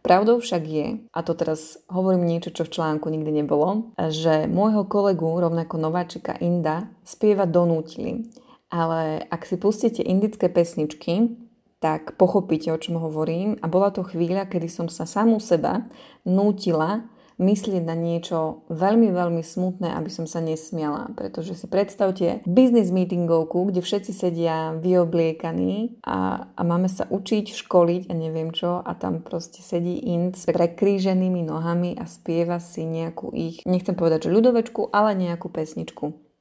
Pravdou 0.00 0.40
však 0.40 0.62
je, 0.66 0.86
a 1.12 1.20
to 1.20 1.36
teraz 1.36 1.76
hovorím 1.92 2.26
niečo, 2.26 2.48
čo 2.50 2.64
v 2.64 2.74
článku 2.74 3.12
nikdy 3.12 3.44
nebolo, 3.44 3.92
že 4.08 4.48
môjho 4.48 4.88
kolegu, 4.88 5.28
rovnako 5.36 5.78
nováčika 5.78 6.32
Inda, 6.40 6.88
spieva 7.04 7.44
donútili 7.44 8.26
ale 8.72 9.28
ak 9.28 9.44
si 9.44 9.60
pustíte 9.60 10.00
indické 10.00 10.48
pesničky, 10.48 11.36
tak 11.82 12.16
pochopíte, 12.16 12.72
o 12.72 12.78
čom 12.80 12.96
hovorím. 12.96 13.60
A 13.60 13.68
bola 13.68 13.92
to 13.92 14.06
chvíľa, 14.06 14.48
kedy 14.48 14.70
som 14.70 14.86
sa 14.88 15.04
samú 15.04 15.42
seba 15.42 15.84
nútila 16.24 17.04
myslieť 17.42 17.82
na 17.82 17.98
niečo 17.98 18.62
veľmi, 18.70 19.10
veľmi 19.10 19.42
smutné, 19.42 19.90
aby 19.98 20.10
som 20.12 20.30
sa 20.30 20.38
nesmiala. 20.38 21.10
Pretože 21.18 21.58
si 21.58 21.66
predstavte 21.66 22.40
business 22.46 22.94
meetingovku, 22.94 23.68
kde 23.68 23.82
všetci 23.82 24.12
sedia 24.14 24.78
vyobliekaní 24.78 25.98
a, 26.06 26.48
a 26.54 26.60
máme 26.62 26.86
sa 26.86 27.10
učiť, 27.10 27.50
školiť 27.50 28.02
a 28.08 28.14
neviem 28.14 28.54
čo 28.54 28.78
a 28.78 28.92
tam 28.94 29.24
proste 29.26 29.60
sedí 29.64 29.98
Ind 30.06 30.38
s 30.38 30.46
prekríženými 30.46 31.42
nohami 31.42 31.98
a 31.98 32.06
spieva 32.06 32.62
si 32.62 32.86
nejakú 32.86 33.34
ich, 33.34 33.66
nechcem 33.66 33.98
povedať, 33.98 34.30
že 34.30 34.34
ľudovečku, 34.38 34.94
ale 34.94 35.18
nejakú 35.18 35.50
pesničku. 35.50 36.31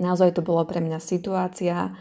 Naozaj 0.00 0.38
to 0.38 0.42
bolo 0.44 0.64
pre 0.64 0.80
mňa 0.80 1.02
situácia, 1.02 1.92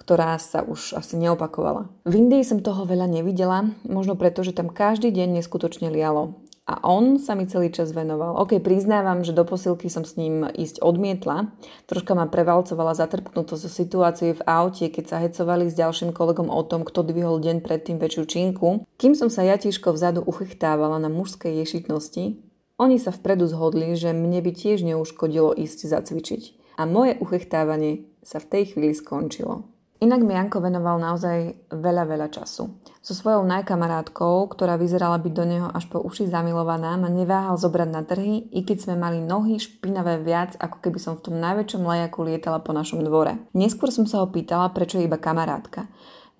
ktorá 0.00 0.40
sa 0.40 0.64
už 0.64 0.96
asi 0.96 1.20
neopakovala. 1.20 1.92
V 2.08 2.16
Indii 2.16 2.40
som 2.40 2.64
toho 2.64 2.88
veľa 2.88 3.04
nevidela, 3.04 3.68
možno 3.84 4.16
preto, 4.16 4.40
že 4.40 4.56
tam 4.56 4.72
každý 4.72 5.12
deň 5.12 5.40
neskutočne 5.40 5.92
lialo. 5.92 6.40
A 6.70 6.78
on 6.86 7.18
sa 7.18 7.34
mi 7.34 7.50
celý 7.50 7.74
čas 7.74 7.90
venoval. 7.90 8.38
Ok, 8.38 8.62
priznávam, 8.62 9.26
že 9.26 9.34
do 9.34 9.42
posilky 9.42 9.90
som 9.90 10.06
s 10.06 10.14
ním 10.14 10.46
ísť 10.46 10.78
odmietla. 10.78 11.50
Troška 11.90 12.14
ma 12.14 12.30
prevalcovala 12.30 12.94
zatrpknutosť 12.94 13.62
zo 13.66 13.70
situácie 13.70 14.38
v 14.38 14.44
aute, 14.46 14.86
keď 14.86 15.04
sa 15.10 15.16
hecovali 15.18 15.66
s 15.66 15.74
ďalším 15.74 16.14
kolegom 16.14 16.46
o 16.46 16.62
tom, 16.62 16.86
kto 16.86 17.02
dvihol 17.02 17.42
deň 17.42 17.66
predtým 17.66 17.98
väčšiu 17.98 18.22
činku. 18.22 18.86
Kým 19.02 19.18
som 19.18 19.26
sa 19.26 19.42
ja 19.42 19.58
tiežko 19.58 19.90
vzadu 19.90 20.22
uchychtávala 20.22 21.02
na 21.02 21.10
mužskej 21.10 21.58
ješitnosti, 21.58 22.38
oni 22.78 22.96
sa 23.02 23.10
vpredu 23.10 23.50
zhodli, 23.50 23.92
že 23.98 24.14
mne 24.14 24.38
by 24.38 24.54
tiež 24.54 24.86
neuškodilo 24.86 25.50
ísť 25.58 25.90
zacvičiť 25.90 26.59
a 26.80 26.88
moje 26.88 27.20
uchechtávanie 27.20 28.08
sa 28.24 28.40
v 28.40 28.48
tej 28.48 28.62
chvíli 28.72 28.96
skončilo. 28.96 29.68
Inak 30.00 30.24
mi 30.24 30.32
Janko 30.32 30.64
venoval 30.64 30.96
naozaj 30.96 31.68
veľa, 31.68 32.08
veľa 32.08 32.32
času. 32.32 32.72
So 33.04 33.12
svojou 33.12 33.44
najkamarátkou, 33.44 34.48
ktorá 34.48 34.80
vyzerala 34.80 35.20
byť 35.20 35.32
do 35.36 35.44
neho 35.44 35.68
až 35.68 35.92
po 35.92 36.00
uši 36.00 36.24
zamilovaná, 36.24 36.96
ma 36.96 37.12
neváhal 37.12 37.60
zobrať 37.60 37.88
na 37.92 38.00
trhy, 38.08 38.48
i 38.48 38.64
keď 38.64 38.88
sme 38.88 38.96
mali 38.96 39.20
nohy 39.20 39.60
špinavé 39.60 40.24
viac, 40.24 40.56
ako 40.56 40.80
keby 40.80 40.96
som 40.96 41.20
v 41.20 41.28
tom 41.28 41.36
najväčšom 41.36 41.84
lajaku 41.84 42.24
lietala 42.24 42.64
po 42.64 42.72
našom 42.72 43.04
dvore. 43.04 43.44
Neskôr 43.52 43.92
som 43.92 44.08
sa 44.08 44.24
ho 44.24 44.32
pýtala, 44.32 44.72
prečo 44.72 44.96
je 44.96 45.04
iba 45.04 45.20
kamarátka. 45.20 45.84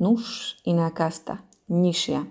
Nuž, 0.00 0.56
iná 0.64 0.88
kasta, 0.88 1.44
nižšia. 1.68 2.24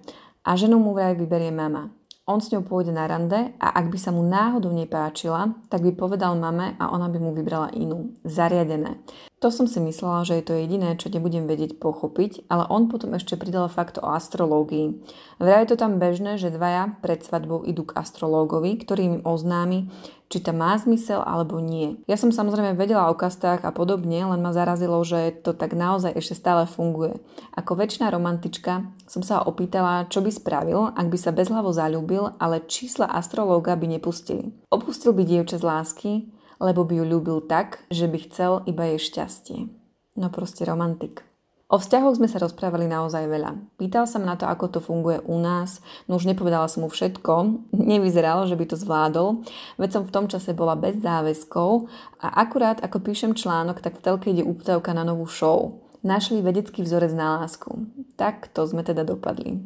A 0.50 0.58
ženu 0.58 0.82
mu 0.82 0.98
vraj 0.98 1.14
vyberie 1.14 1.54
mama 1.54 1.94
on 2.30 2.38
s 2.38 2.54
ňou 2.54 2.62
pôjde 2.62 2.94
na 2.94 3.10
rande 3.10 3.58
a 3.58 3.68
ak 3.74 3.90
by 3.90 3.98
sa 3.98 4.14
mu 4.14 4.22
náhodou 4.22 4.70
nepáčila, 4.70 5.50
tak 5.66 5.82
by 5.82 5.98
povedal 5.98 6.38
mame 6.38 6.78
a 6.78 6.94
ona 6.94 7.10
by 7.10 7.18
mu 7.18 7.34
vybrala 7.34 7.74
inú. 7.74 8.14
Zariadené. 8.22 9.02
To 9.40 9.48
som 9.56 9.72
si 9.72 9.80
myslela, 9.80 10.28
že 10.28 10.36
je 10.36 10.52
to 10.52 10.54
jediné, 10.60 11.00
čo 11.00 11.08
nebudem 11.08 11.48
vedieť 11.48 11.80
pochopiť, 11.80 12.52
ale 12.52 12.68
on 12.68 12.92
potom 12.92 13.16
ešte 13.16 13.40
pridal 13.40 13.72
fakt 13.72 13.96
o 13.96 14.12
astrológii. 14.12 15.00
Vraj 15.40 15.64
je 15.64 15.70
to 15.72 15.78
tam 15.80 15.96
bežné, 15.96 16.36
že 16.36 16.52
dvaja 16.52 17.00
pred 17.00 17.24
svadbou 17.24 17.64
idú 17.64 17.88
k 17.88 17.96
astrológovi, 18.04 18.76
ktorý 18.76 19.02
im 19.08 19.18
oznámi, 19.24 19.88
či 20.28 20.44
to 20.44 20.52
má 20.52 20.76
zmysel 20.76 21.24
alebo 21.24 21.64
nie. 21.64 22.04
Ja 22.04 22.20
som 22.20 22.36
samozrejme 22.36 22.76
vedela 22.76 23.08
o 23.08 23.16
kastách 23.16 23.64
a 23.64 23.72
podobne, 23.72 24.28
len 24.28 24.44
ma 24.44 24.52
zarazilo, 24.52 25.00
že 25.08 25.32
to 25.40 25.56
tak 25.56 25.72
naozaj 25.72 26.20
ešte 26.20 26.36
stále 26.36 26.68
funguje. 26.68 27.16
Ako 27.56 27.80
väčšina 27.80 28.12
romantička 28.12 28.92
som 29.08 29.24
sa 29.24 29.40
opýtala, 29.40 30.12
čo 30.12 30.20
by 30.20 30.36
spravil, 30.36 30.92
ak 30.92 31.08
by 31.08 31.16
sa 31.16 31.32
bezhlavo 31.32 31.72
zalúbil, 31.72 32.36
ale 32.44 32.68
čísla 32.68 33.08
astrológa 33.08 33.80
by 33.80 33.88
nepustili. 33.88 34.52
Opustil 34.68 35.16
by 35.16 35.24
dievča 35.24 35.58
z 35.58 35.64
lásky, 35.64 36.12
lebo 36.60 36.84
by 36.84 37.02
ju 37.02 37.06
ľúbil 37.08 37.48
tak, 37.48 37.84
že 37.90 38.06
by 38.06 38.18
chcel 38.28 38.62
iba 38.68 38.86
jej 38.94 39.00
šťastie. 39.00 39.72
No 40.20 40.28
proste 40.28 40.68
romantik. 40.68 41.24
O 41.70 41.78
vzťahoch 41.78 42.18
sme 42.18 42.26
sa 42.26 42.42
rozprávali 42.42 42.90
naozaj 42.90 43.30
veľa. 43.30 43.78
Pýtal 43.78 44.10
sa 44.10 44.18
ma 44.18 44.34
na 44.34 44.36
to, 44.42 44.50
ako 44.50 44.74
to 44.74 44.80
funguje 44.82 45.22
u 45.22 45.38
nás, 45.38 45.86
no 46.10 46.18
už 46.18 46.26
nepovedala 46.26 46.66
som 46.66 46.82
mu 46.82 46.90
všetko, 46.90 47.62
nevyzeralo, 47.78 48.50
že 48.50 48.58
by 48.58 48.66
to 48.66 48.74
zvládol, 48.74 49.46
veď 49.78 49.90
som 49.94 50.04
v 50.04 50.14
tom 50.14 50.26
čase 50.26 50.58
bola 50.58 50.74
bez 50.74 50.98
záväzkov 50.98 51.86
a 52.26 52.42
akurát 52.42 52.82
ako 52.82 53.06
píšem 53.06 53.38
článok, 53.38 53.86
tak 53.86 54.02
v 54.02 54.04
telke 54.04 54.34
ide 54.34 54.42
úptavka 54.42 54.98
na 54.98 55.06
novú 55.06 55.30
show. 55.30 55.86
Našli 56.02 56.42
vedecký 56.42 56.82
vzorec 56.82 57.14
na 57.14 57.38
lásku. 57.38 57.70
Tak 58.18 58.50
to 58.50 58.66
sme 58.66 58.82
teda 58.82 59.06
dopadli. 59.06 59.62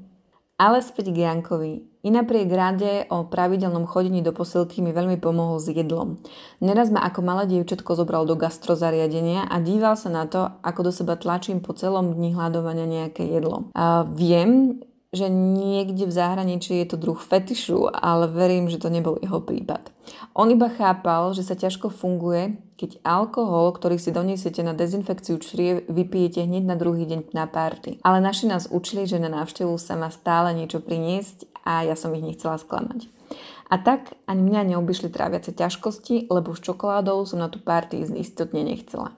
Ale 0.59 0.83
späť 0.83 1.15
k 1.15 1.23
Jankovi. 1.23 1.92
I 2.03 2.11
napriek 2.11 2.51
rade 2.51 3.07
o 3.07 3.23
pravidelnom 3.23 3.87
chodení 3.87 4.19
do 4.19 4.35
posilky 4.35 4.83
mi 4.83 4.91
veľmi 4.91 5.23
pomohol 5.23 5.55
s 5.55 5.71
jedlom. 5.71 6.19
Neraz 6.59 6.91
ma 6.91 6.99
ako 7.07 7.23
malé 7.23 7.47
dievčatko 7.47 7.95
zobral 7.95 8.27
do 8.27 8.35
gastrozariadenia 8.35 9.47
a 9.47 9.55
díval 9.63 9.95
sa 9.95 10.11
na 10.11 10.27
to, 10.27 10.51
ako 10.59 10.79
do 10.83 10.91
seba 10.91 11.15
tlačím 11.15 11.63
po 11.63 11.71
celom 11.71 12.11
dni 12.11 12.35
hľadovania 12.35 12.83
nejaké 12.83 13.23
jedlo. 13.23 13.71
A 13.71 14.03
viem, 14.03 14.83
že 15.13 15.29
niekde 15.29 16.09
v 16.09 16.13
zahraničí 16.13 16.73
je 16.81 16.89
to 16.89 16.97
druh 16.97 17.21
fetišu, 17.21 17.93
ale 17.93 18.25
verím, 18.25 18.65
že 18.65 18.81
to 18.81 18.89
nebol 18.89 19.21
jeho 19.21 19.37
prípad. 19.39 19.93
On 20.33 20.49
iba 20.49 20.73
chápal, 20.73 21.37
že 21.37 21.45
sa 21.45 21.53
ťažko 21.53 21.93
funguje, 21.93 22.57
keď 22.75 22.99
alkohol, 23.05 23.71
ktorý 23.77 24.01
si 24.01 24.09
doniesiete 24.09 24.65
na 24.65 24.73
dezinfekciu 24.73 25.37
črie, 25.37 25.85
vypijete 25.85 26.43
hneď 26.43 26.65
na 26.65 26.75
druhý 26.75 27.05
deň 27.05 27.31
na 27.31 27.45
párty. 27.45 28.01
Ale 28.01 28.19
naši 28.19 28.49
nás 28.49 28.65
učili, 28.67 29.05
že 29.05 29.21
na 29.21 29.29
návštevu 29.29 29.77
sa 29.77 29.93
má 29.93 30.09
stále 30.09 30.51
niečo 30.57 30.81
priniesť 30.81 31.47
a 31.63 31.85
ja 31.85 31.93
som 31.93 32.11
ich 32.17 32.25
nechcela 32.25 32.57
sklamať. 32.57 33.07
A 33.71 33.79
tak 33.79 34.17
ani 34.27 34.41
mňa 34.43 34.75
neobyšli 34.75 35.13
tráviace 35.13 35.55
ťažkosti, 35.55 36.27
lebo 36.33 36.57
s 36.57 36.61
čokoládou 36.61 37.23
som 37.29 37.39
na 37.39 37.47
tú 37.47 37.61
párty 37.61 38.01
istotne 38.03 38.65
nechcela. 38.65 39.15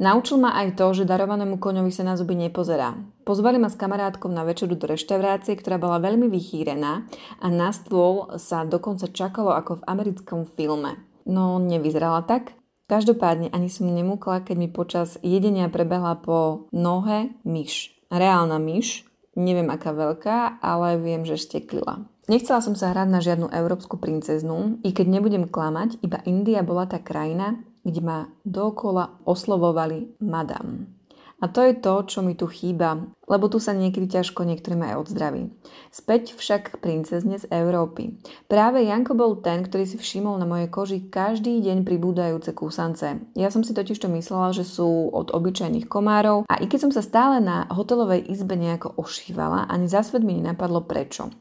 Naučil 0.00 0.40
ma 0.40 0.56
aj 0.56 0.80
to, 0.80 0.96
že 0.96 1.04
darovanému 1.04 1.60
koňovi 1.60 1.92
sa 1.92 2.08
na 2.08 2.16
zuby 2.16 2.32
nepozerá. 2.32 2.96
Pozvali 3.28 3.60
ma 3.60 3.68
s 3.68 3.76
kamarátkou 3.76 4.32
na 4.32 4.48
večeru 4.48 4.72
do 4.72 4.88
reštaurácie, 4.88 5.52
ktorá 5.60 5.76
bola 5.76 6.00
veľmi 6.00 6.24
vychýrená 6.32 7.04
a 7.36 7.46
na 7.52 7.68
stôl 7.68 8.32
sa 8.40 8.64
dokonca 8.64 9.12
čakalo 9.12 9.52
ako 9.52 9.84
v 9.84 9.86
americkom 9.92 10.48
filme. 10.56 10.96
No, 11.28 11.60
nevyzerala 11.60 12.24
tak. 12.24 12.56
Každopádne 12.88 13.52
ani 13.52 13.68
som 13.68 13.92
nemúkla, 13.92 14.40
keď 14.40 14.56
mi 14.56 14.72
počas 14.72 15.20
jedenia 15.20 15.68
prebehla 15.68 16.16
po 16.16 16.66
nohe 16.72 17.36
myš. 17.44 17.92
Reálna 18.08 18.56
myš, 18.56 19.04
neviem 19.36 19.68
aká 19.68 19.92
veľká, 19.92 20.64
ale 20.64 20.96
viem, 20.96 21.28
že 21.28 21.36
šteklila. 21.36 22.08
Nechcela 22.26 22.64
som 22.64 22.72
sa 22.72 22.90
hrať 22.90 23.08
na 23.10 23.20
žiadnu 23.20 23.52
európsku 23.52 24.00
princeznu, 24.00 24.80
i 24.80 24.90
keď 24.96 25.06
nebudem 25.06 25.44
klamať, 25.50 26.00
iba 26.00 26.24
India 26.24 26.64
bola 26.64 26.86
tá 26.86 27.02
krajina, 27.02 27.62
kde 27.84 28.00
ma 28.00 28.18
dokola 28.44 29.20
oslovovali 29.24 30.20
madam. 30.20 31.00
A 31.40 31.48
to 31.48 31.64
je 31.64 31.72
to, 31.72 32.04
čo 32.04 32.20
mi 32.20 32.36
tu 32.36 32.44
chýba, 32.44 33.00
lebo 33.24 33.48
tu 33.48 33.56
sa 33.56 33.72
niekedy 33.72 34.12
ťažko 34.12 34.44
niektorým 34.44 34.84
aj 34.84 35.08
odzdraví. 35.08 35.48
Späť 35.88 36.36
však 36.36 36.76
k 36.76 36.80
princezne 36.84 37.40
z 37.40 37.48
Európy. 37.48 38.20
Práve 38.44 38.84
Janko 38.84 39.16
bol 39.16 39.40
ten, 39.40 39.64
ktorý 39.64 39.88
si 39.88 39.96
všimol 39.96 40.36
na 40.36 40.44
mojej 40.44 40.68
koži 40.68 41.08
každý 41.08 41.64
deň 41.64 41.88
pribúdajúce 41.88 42.52
kúsance. 42.52 43.24
Ja 43.32 43.48
som 43.48 43.64
si 43.64 43.72
totiž 43.72 43.96
to 43.96 44.12
myslela, 44.12 44.52
že 44.52 44.68
sú 44.68 45.08
od 45.16 45.32
obyčajných 45.32 45.88
komárov 45.88 46.44
a 46.44 46.60
i 46.60 46.68
keď 46.68 46.78
som 46.88 46.92
sa 46.92 47.00
stále 47.00 47.40
na 47.40 47.64
hotelovej 47.72 48.28
izbe 48.28 48.60
nejako 48.60 49.00
ošívala, 49.00 49.64
ani 49.72 49.88
za 49.88 50.04
svet 50.04 50.20
mi 50.20 50.36
nenapadlo 50.36 50.84
prečo. 50.84 51.32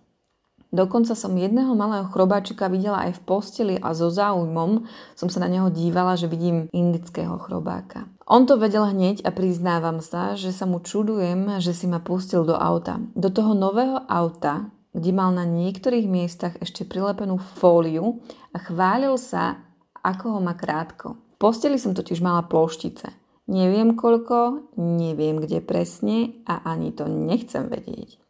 Dokonca 0.70 1.18
som 1.18 1.34
jedného 1.34 1.74
malého 1.74 2.06
chrobáčika 2.14 2.70
videla 2.70 3.10
aj 3.10 3.18
v 3.18 3.26
posteli 3.26 3.76
a 3.82 3.98
so 3.98 4.14
záujmom 4.14 4.86
som 5.18 5.26
sa 5.26 5.42
na 5.42 5.50
neho 5.50 5.74
dívala, 5.74 6.14
že 6.14 6.30
vidím 6.30 6.70
indického 6.70 7.42
chrobáka. 7.42 8.06
On 8.30 8.46
to 8.46 8.62
vedel 8.62 8.86
hneď 8.86 9.26
a 9.26 9.34
priznávam 9.34 9.98
sa, 9.98 10.38
že 10.38 10.54
sa 10.54 10.70
mu 10.70 10.78
čudujem, 10.78 11.58
že 11.58 11.74
si 11.74 11.90
ma 11.90 11.98
pustil 11.98 12.46
do 12.46 12.54
auta. 12.54 13.02
Do 13.18 13.34
toho 13.34 13.58
nového 13.58 14.06
auta, 14.06 14.70
kde 14.94 15.10
mal 15.10 15.34
na 15.34 15.42
niektorých 15.50 16.06
miestach 16.06 16.54
ešte 16.62 16.86
prilepenú 16.86 17.42
fóliu 17.58 18.22
a 18.54 18.62
chválil 18.62 19.18
sa, 19.18 19.66
ako 20.06 20.38
ho 20.38 20.40
má 20.40 20.54
krátko. 20.54 21.18
V 21.34 21.50
posteli 21.50 21.82
som 21.82 21.98
totiž 21.98 22.22
mala 22.22 22.46
ploštice. 22.46 23.10
Neviem 23.50 23.98
koľko, 23.98 24.70
neviem 24.78 25.42
kde 25.42 25.66
presne 25.66 26.38
a 26.46 26.62
ani 26.70 26.94
to 26.94 27.10
nechcem 27.10 27.66
vedieť. 27.66 28.22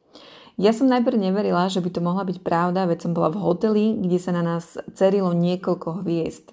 Ja 0.60 0.76
som 0.76 0.92
najprv 0.92 1.16
neverila, 1.16 1.72
že 1.72 1.80
by 1.80 1.88
to 1.88 2.04
mohla 2.04 2.28
byť 2.28 2.44
pravda, 2.44 2.84
veď 2.84 3.08
som 3.08 3.16
bola 3.16 3.32
v 3.32 3.40
hoteli, 3.40 3.86
kde 3.96 4.20
sa 4.20 4.36
na 4.36 4.44
nás 4.44 4.76
cerilo 4.92 5.32
niekoľko 5.32 6.04
hviezd. 6.04 6.52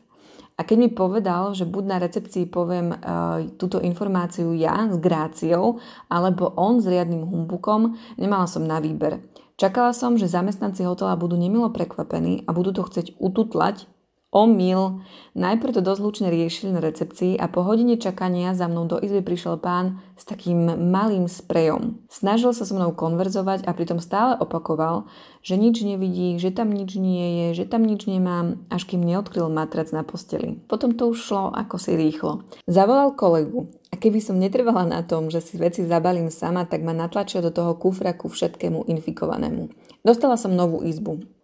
A 0.56 0.62
keď 0.62 0.76
mi 0.78 0.88
povedal, 0.94 1.50
že 1.58 1.66
buď 1.66 1.84
na 1.84 1.98
recepcii 1.98 2.46
poviem 2.46 2.94
uh, 2.94 3.42
túto 3.58 3.82
informáciu 3.82 4.54
ja 4.54 4.86
s 4.86 4.96
gráciou, 5.02 5.82
alebo 6.06 6.54
on 6.54 6.78
s 6.78 6.86
riadnym 6.86 7.26
humbukom, 7.26 7.98
nemala 8.14 8.46
som 8.46 8.62
na 8.62 8.78
výber. 8.78 9.26
Čakala 9.58 9.90
som, 9.90 10.14
že 10.14 10.30
zamestnanci 10.30 10.86
hotela 10.86 11.18
budú 11.18 11.34
nemilo 11.34 11.74
prekvapení 11.74 12.46
a 12.46 12.54
budú 12.54 12.70
to 12.70 12.86
chcieť 12.86 13.18
ututlať, 13.18 13.90
Omyl. 14.34 15.06
Najprv 15.38 15.78
to 15.78 15.80
dosť 15.80 16.00
hlučne 16.02 16.28
riešili 16.28 16.74
na 16.74 16.82
recepcii 16.82 17.38
a 17.38 17.46
po 17.46 17.62
hodine 17.62 17.94
čakania 17.94 18.58
za 18.58 18.66
mnou 18.66 18.84
do 18.90 18.98
izby 18.98 19.22
prišiel 19.22 19.56
pán 19.56 20.02
s 20.18 20.26
takým 20.26 20.66
malým 20.90 21.30
sprejom. 21.30 22.02
Snažil 22.10 22.50
sa 22.50 22.66
so 22.66 22.74
mnou 22.74 22.90
konverzovať 22.90 23.64
a 23.64 23.70
pritom 23.70 24.02
stále 24.02 24.34
opakoval, 24.36 25.06
že 25.46 25.54
nič 25.54 25.86
nevidí, 25.86 26.36
že 26.42 26.50
tam 26.50 26.74
nič 26.74 26.98
nie 26.98 27.26
je, 27.52 27.62
že 27.62 27.64
tam 27.70 27.86
nič 27.86 28.10
nemám, 28.10 28.66
až 28.66 28.82
kým 28.90 29.00
neodkryl 29.06 29.46
matrac 29.46 29.88
na 29.94 30.02
posteli. 30.02 30.58
Potom 30.66 30.98
to 30.98 31.14
už 31.14 31.18
šlo 31.22 31.44
ako 31.54 31.78
si 31.78 31.94
rýchlo. 31.94 32.42
Zavolal 32.66 33.14
kolegu 33.14 33.70
a 33.88 33.94
keby 33.94 34.18
som 34.18 34.42
netrvala 34.42 34.82
na 34.82 35.06
tom, 35.06 35.30
že 35.30 35.38
si 35.38 35.54
veci 35.54 35.86
zabalím 35.86 36.34
sama, 36.34 36.66
tak 36.66 36.82
ma 36.82 36.90
natlačil 36.90 37.46
do 37.46 37.54
toho 37.54 37.78
kufra 37.78 38.10
ku 38.10 38.26
všetkému 38.26 38.90
infikovanému. 38.90 39.70
Dostala 40.02 40.34
som 40.34 40.50
novú 40.50 40.82
izbu. 40.82 41.35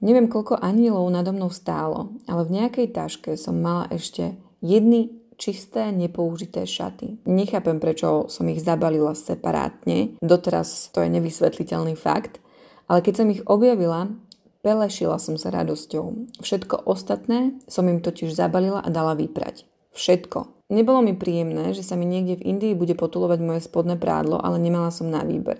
Neviem, 0.00 0.32
koľko 0.32 0.56
anielov 0.56 1.12
nado 1.12 1.36
mnou 1.36 1.52
stálo, 1.52 2.16
ale 2.24 2.48
v 2.48 2.54
nejakej 2.56 2.88
taške 2.96 3.36
som 3.36 3.60
mala 3.60 3.84
ešte 3.92 4.32
jedny 4.64 5.12
čisté, 5.36 5.92
nepoužité 5.92 6.64
šaty. 6.64 7.24
Nechápem, 7.28 7.80
prečo 7.80 8.28
som 8.32 8.48
ich 8.48 8.64
zabalila 8.64 9.12
separátne, 9.16 10.16
doteraz 10.20 10.92
to 10.92 11.00
je 11.00 11.08
nevysvetliteľný 11.12 11.96
fakt, 11.96 12.40
ale 12.88 13.00
keď 13.00 13.14
som 13.16 13.32
ich 13.32 13.44
objavila, 13.48 14.12
pelešila 14.60 15.16
som 15.16 15.40
sa 15.40 15.48
radosťou. 15.52 16.36
Všetko 16.44 16.84
ostatné 16.84 17.56
som 17.68 17.88
im 17.88 18.04
totiž 18.04 18.32
zabalila 18.32 18.84
a 18.84 18.88
dala 18.92 19.16
vyprať. 19.16 19.64
Všetko. 19.96 20.70
Nebolo 20.70 21.02
mi 21.02 21.18
príjemné, 21.18 21.74
že 21.74 21.82
sa 21.82 21.98
mi 21.98 22.06
niekde 22.06 22.38
v 22.38 22.56
Indii 22.56 22.78
bude 22.78 22.94
potulovať 22.94 23.38
moje 23.42 23.60
spodné 23.66 23.98
prádlo, 23.98 24.38
ale 24.38 24.62
nemala 24.62 24.94
som 24.94 25.10
na 25.10 25.26
výber. 25.26 25.58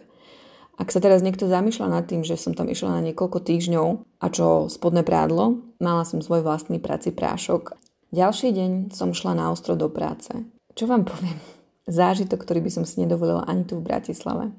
Ak 0.80 0.88
sa 0.88 1.04
teraz 1.04 1.20
niekto 1.20 1.44
zamýšľa 1.44 1.92
nad 1.92 2.08
tým, 2.08 2.24
že 2.24 2.40
som 2.40 2.56
tam 2.56 2.64
išla 2.72 2.96
na 2.96 3.04
niekoľko 3.04 3.44
týždňov 3.44 3.88
a 4.16 4.26
čo 4.32 4.72
spodné 4.72 5.04
prádlo, 5.04 5.60
mala 5.76 6.08
som 6.08 6.24
svoj 6.24 6.40
vlastný 6.40 6.80
práci 6.80 7.12
prášok. 7.12 7.76
Ďalší 8.16 8.56
deň 8.56 8.96
som 8.96 9.12
šla 9.12 9.36
na 9.36 9.52
ostro 9.52 9.76
do 9.76 9.92
práce. 9.92 10.32
Čo 10.72 10.88
vám 10.88 11.04
poviem? 11.04 11.36
Zážitok, 11.84 12.40
ktorý 12.40 12.64
by 12.64 12.70
som 12.72 12.84
si 12.88 12.96
nedovolila 13.04 13.44
ani 13.44 13.68
tu 13.68 13.76
v 13.76 13.92
Bratislave. 13.92 14.56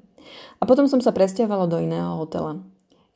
A 0.56 0.62
potom 0.62 0.86
som 0.86 1.02
sa 1.02 1.10
presťahovala 1.10 1.66
do 1.66 1.82
iného 1.82 2.14
hotela. 2.14 2.62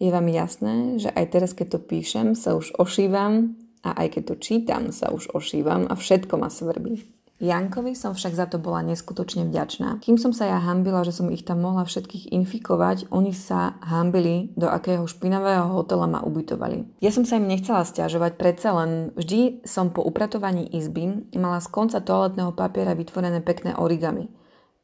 Je 0.02 0.10
vám 0.10 0.26
jasné, 0.26 0.98
že 0.98 1.08
aj 1.14 1.24
teraz, 1.30 1.50
keď 1.54 1.78
to 1.78 1.86
píšem, 1.86 2.34
sa 2.34 2.58
už 2.58 2.74
ošívam 2.74 3.54
a 3.86 4.02
aj 4.02 4.18
keď 4.18 4.22
to 4.28 4.34
čítam, 4.42 4.82
sa 4.90 5.14
už 5.14 5.30
ošívam 5.30 5.86
a 5.86 5.94
všetko 5.94 6.42
ma 6.42 6.50
svrbí. 6.50 7.15
Jankovi 7.36 7.92
som 7.92 8.16
však 8.16 8.32
za 8.32 8.48
to 8.48 8.56
bola 8.56 8.80
neskutočne 8.80 9.44
vďačná. 9.52 10.00
Kým 10.00 10.16
som 10.16 10.32
sa 10.32 10.48
ja 10.48 10.56
hambila, 10.56 11.04
že 11.04 11.12
som 11.12 11.28
ich 11.28 11.44
tam 11.44 11.60
mohla 11.60 11.84
všetkých 11.84 12.32
infikovať, 12.32 13.12
oni 13.12 13.36
sa 13.36 13.76
hambili, 13.84 14.56
do 14.56 14.64
akého 14.72 15.04
špinavého 15.04 15.68
hotela 15.68 16.08
ma 16.08 16.24
ubytovali. 16.24 16.88
Ja 17.04 17.12
som 17.12 17.28
sa 17.28 17.36
im 17.36 17.44
nechcela 17.44 17.84
stiažovať, 17.84 18.40
predsa 18.40 18.72
len 18.72 19.12
vždy 19.12 19.68
som 19.68 19.92
po 19.92 20.00
upratovaní 20.00 20.64
izby 20.72 21.28
mala 21.36 21.60
z 21.60 21.68
konca 21.68 22.00
toaletného 22.00 22.56
papiera 22.56 22.96
vytvorené 22.96 23.44
pekné 23.44 23.76
origami. 23.76 24.32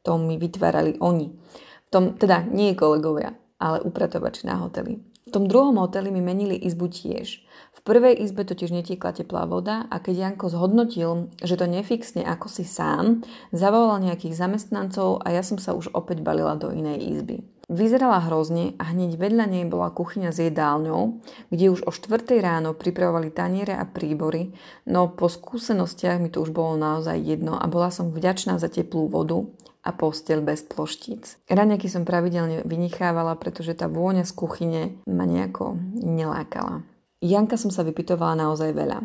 To 0.05 0.21
mi 0.21 0.37
vytvárali 0.37 1.01
oni. 1.01 1.33
V 1.33 1.89
tom, 1.89 2.13
teda 2.21 2.45
nie 2.45 2.77
kolegovia, 2.77 3.33
ale 3.57 3.81
upratovači 3.81 4.45
na 4.45 4.61
hoteli. 4.61 5.01
V 5.25 5.31
tom 5.33 5.49
druhom 5.49 5.81
hoteli 5.81 6.13
mi 6.13 6.21
menili 6.21 6.53
izbu 6.53 6.85
tiež. 6.85 7.41
Prvej 7.83 8.15
izbe 8.23 8.47
totiž 8.47 8.71
netiekla 8.71 9.11
teplá 9.11 9.43
voda 9.43 9.83
a 9.91 9.99
keď 9.99 10.15
Janko 10.15 10.47
zhodnotil, 10.47 11.27
že 11.43 11.59
to 11.59 11.67
nefixne 11.67 12.23
ako 12.23 12.47
si 12.47 12.63
sám, 12.63 13.27
zavolal 13.51 13.99
nejakých 13.99 14.39
zamestnancov 14.39 15.19
a 15.19 15.35
ja 15.35 15.43
som 15.43 15.59
sa 15.59 15.75
už 15.75 15.91
opäť 15.91 16.23
balila 16.23 16.55
do 16.55 16.71
inej 16.71 17.03
izby. 17.11 17.43
Vyzerala 17.67 18.23
hrozne 18.23 18.71
a 18.79 18.95
hneď 18.95 19.19
vedľa 19.19 19.45
nej 19.51 19.67
bola 19.67 19.91
kuchyňa 19.91 20.31
s 20.31 20.39
jedálňou, 20.39 21.19
kde 21.51 21.75
už 21.75 21.83
o 21.83 21.91
4 21.91 22.23
ráno 22.39 22.71
pripravovali 22.71 23.35
taniere 23.35 23.75
a 23.75 23.83
príbory, 23.83 24.55
no 24.87 25.11
po 25.11 25.27
skúsenostiach 25.27 26.23
mi 26.23 26.31
to 26.31 26.39
už 26.39 26.55
bolo 26.55 26.79
naozaj 26.79 27.19
jedno 27.19 27.59
a 27.59 27.67
bola 27.67 27.91
som 27.91 28.15
vďačná 28.15 28.63
za 28.63 28.71
teplú 28.71 29.11
vodu 29.11 29.43
a 29.83 29.91
postel 29.91 30.39
bez 30.39 30.63
ploštíc. 30.63 31.35
Raňaky 31.51 31.91
som 31.91 32.07
pravidelne 32.07 32.63
vynichávala, 32.63 33.35
pretože 33.35 33.75
tá 33.75 33.91
vôňa 33.91 34.23
z 34.23 34.31
kuchyne 34.31 34.81
ma 35.03 35.27
nejako 35.27 35.75
nelákala. 35.99 36.92
Janka 37.23 37.55
som 37.55 37.71
sa 37.71 37.87
vypitovala 37.87 38.35
naozaj 38.35 38.75
veľa. 38.75 38.99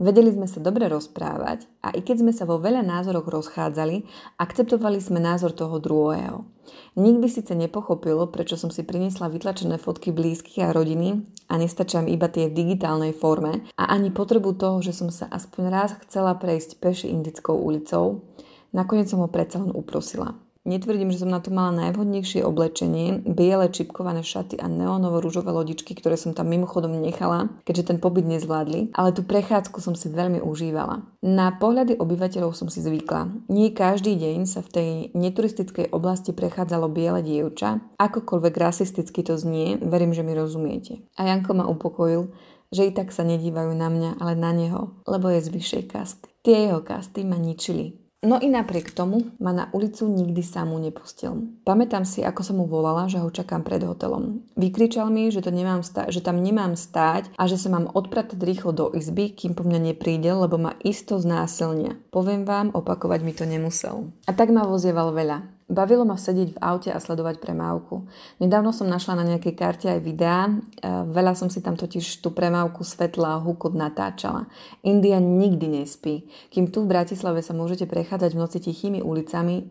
Vedeli 0.00 0.32
sme 0.32 0.48
sa 0.48 0.56
dobre 0.56 0.88
rozprávať 0.88 1.68
a 1.84 1.92
i 1.92 2.00
keď 2.00 2.16
sme 2.24 2.32
sa 2.32 2.48
vo 2.48 2.56
veľa 2.56 2.80
názoroch 2.80 3.28
rozchádzali, 3.28 4.08
akceptovali 4.40 4.96
sme 5.04 5.20
názor 5.20 5.52
toho 5.52 5.76
druhého. 5.76 6.48
Nikdy 6.96 7.28
síce 7.28 7.52
nepochopil, 7.52 8.16
prečo 8.32 8.56
som 8.56 8.72
si 8.72 8.88
priniesla 8.88 9.28
vytlačené 9.28 9.76
fotky 9.76 10.16
blízkych 10.16 10.64
a 10.64 10.72
rodiny 10.72 11.28
a 11.52 11.60
nestačia 11.60 12.00
mi 12.00 12.16
iba 12.16 12.32
tie 12.32 12.48
v 12.48 12.56
digitálnej 12.56 13.12
forme 13.12 13.68
a 13.76 13.92
ani 13.92 14.14
potrebu 14.16 14.56
toho, 14.56 14.80
že 14.80 14.96
som 14.96 15.12
sa 15.12 15.28
aspoň 15.28 15.62
raz 15.68 15.92
chcela 16.08 16.40
prejsť 16.40 16.80
peši 16.80 17.12
indickou 17.12 17.60
ulicou, 17.60 18.24
nakoniec 18.72 19.12
som 19.12 19.20
ho 19.20 19.28
predsa 19.28 19.60
len 19.60 19.76
uprosila. 19.76 20.40
Netvrdím, 20.68 21.08
že 21.08 21.24
som 21.24 21.32
na 21.32 21.40
to 21.40 21.48
mala 21.48 21.72
najvhodnejšie 21.88 22.44
oblečenie, 22.44 23.24
biele 23.24 23.72
čipkované 23.72 24.20
šaty 24.20 24.60
a 24.60 24.68
neonovo-rúžové 24.68 25.48
lodičky, 25.48 25.96
ktoré 25.96 26.20
som 26.20 26.36
tam 26.36 26.52
mimochodom 26.52 26.92
nechala, 26.92 27.48
keďže 27.64 27.88
ten 27.88 27.98
pobyt 28.04 28.28
nezvládli, 28.28 28.92
ale 28.92 29.16
tú 29.16 29.24
prechádzku 29.24 29.80
som 29.80 29.96
si 29.96 30.12
veľmi 30.12 30.44
užívala. 30.44 31.08
Na 31.24 31.56
pohľady 31.56 31.96
obyvateľov 31.96 32.52
som 32.52 32.68
si 32.68 32.84
zvykla. 32.84 33.48
Nie 33.48 33.72
každý 33.72 34.12
deň 34.20 34.44
sa 34.44 34.60
v 34.60 34.68
tej 34.68 34.88
neturistickej 35.16 35.88
oblasti 35.88 36.36
prechádzalo 36.36 36.92
biele 36.92 37.24
dievča, 37.24 37.80
akokoľvek 37.96 38.54
rasisticky 38.60 39.24
to 39.24 39.40
znie, 39.40 39.80
verím, 39.80 40.12
že 40.12 40.20
mi 40.20 40.36
rozumiete. 40.36 41.00
A 41.16 41.32
Janko 41.32 41.56
ma 41.56 41.64
upokojil, 41.64 42.28
že 42.68 42.84
i 42.84 42.92
tak 42.92 43.08
sa 43.16 43.24
nedívajú 43.24 43.72
na 43.72 43.88
mňa, 43.88 44.10
ale 44.20 44.36
na 44.36 44.52
neho, 44.52 45.00
lebo 45.08 45.32
je 45.32 45.40
z 45.40 45.48
vyššej 45.48 45.84
kasty. 45.88 46.28
Tie 46.44 46.68
jeho 46.68 46.84
kasty 46.84 47.24
ma 47.24 47.40
ničili. 47.40 48.07
No 48.18 48.42
i 48.42 48.50
napriek 48.50 48.90
tomu 48.90 49.30
ma 49.38 49.54
na 49.54 49.70
ulicu 49.70 50.10
nikdy 50.10 50.42
samú 50.42 50.82
nepustil. 50.82 51.54
Pamätám 51.62 52.02
si, 52.02 52.26
ako 52.26 52.42
som 52.42 52.58
mu 52.58 52.66
volala, 52.66 53.06
že 53.06 53.22
ho 53.22 53.30
čakám 53.30 53.62
pred 53.62 53.78
hotelom. 53.86 54.42
Vykričal 54.58 55.06
mi, 55.06 55.30
že, 55.30 55.38
to 55.38 55.54
nemám 55.54 55.86
stá- 55.86 56.10
že 56.10 56.18
tam 56.18 56.42
nemám 56.42 56.74
stáť 56.74 57.30
a 57.38 57.46
že 57.46 57.54
sa 57.54 57.70
mám 57.70 57.86
odpratať 57.86 58.42
rýchlo 58.42 58.74
do 58.74 58.90
izby, 58.90 59.30
kým 59.30 59.54
po 59.54 59.62
mňa 59.62 59.94
nepríde, 59.94 60.34
lebo 60.34 60.58
ma 60.58 60.74
isto 60.82 61.14
znásilnia. 61.14 61.94
Poviem 62.10 62.42
vám, 62.42 62.74
opakovať 62.74 63.20
mi 63.22 63.30
to 63.38 63.46
nemusel. 63.46 64.10
A 64.26 64.34
tak 64.34 64.50
ma 64.50 64.66
vozieval 64.66 65.14
veľa. 65.14 65.57
Bavilo 65.68 66.08
ma 66.08 66.16
sedieť 66.16 66.56
v 66.56 66.62
aute 66.64 66.88
a 66.88 66.96
sledovať 66.96 67.44
premávku. 67.44 68.08
Nedávno 68.40 68.72
som 68.72 68.88
našla 68.88 69.20
na 69.20 69.24
nejakej 69.28 69.52
karte 69.52 69.86
aj 69.92 70.00
videá, 70.00 70.48
e, 70.48 70.64
veľa 71.12 71.36
som 71.36 71.52
si 71.52 71.60
tam 71.60 71.76
totiž 71.76 72.24
tú 72.24 72.32
premávku 72.32 72.80
svetla 72.80 73.36
a 73.36 73.42
hukot 73.44 73.76
natáčala. 73.76 74.48
India 74.80 75.20
nikdy 75.20 75.68
nespí. 75.68 76.24
Kým 76.48 76.72
tu 76.72 76.88
v 76.88 76.96
Bratislave 76.96 77.44
sa 77.44 77.52
môžete 77.52 77.84
prechádzať 77.84 78.32
v 78.32 78.40
noci 78.40 78.58
tichými 78.64 79.04
ulicami, 79.04 79.68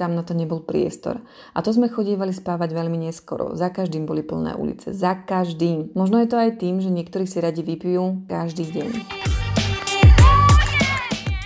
tam 0.00 0.16
na 0.16 0.24
to 0.24 0.32
nebol 0.32 0.64
priestor. 0.64 1.20
A 1.52 1.60
to 1.60 1.76
sme 1.76 1.92
chodívali 1.92 2.32
spávať 2.32 2.72
veľmi 2.72 3.04
neskoro. 3.04 3.52
Za 3.52 3.68
každým 3.68 4.08
boli 4.08 4.24
plné 4.24 4.56
ulice. 4.56 4.96
Za 4.96 5.12
každým. 5.28 5.92
Možno 5.92 6.24
je 6.24 6.28
to 6.32 6.40
aj 6.40 6.56
tým, 6.56 6.80
že 6.80 6.88
niektorí 6.88 7.28
si 7.28 7.44
radi 7.44 7.60
vypijú 7.60 8.24
každý 8.32 8.64
deň. 8.64 8.90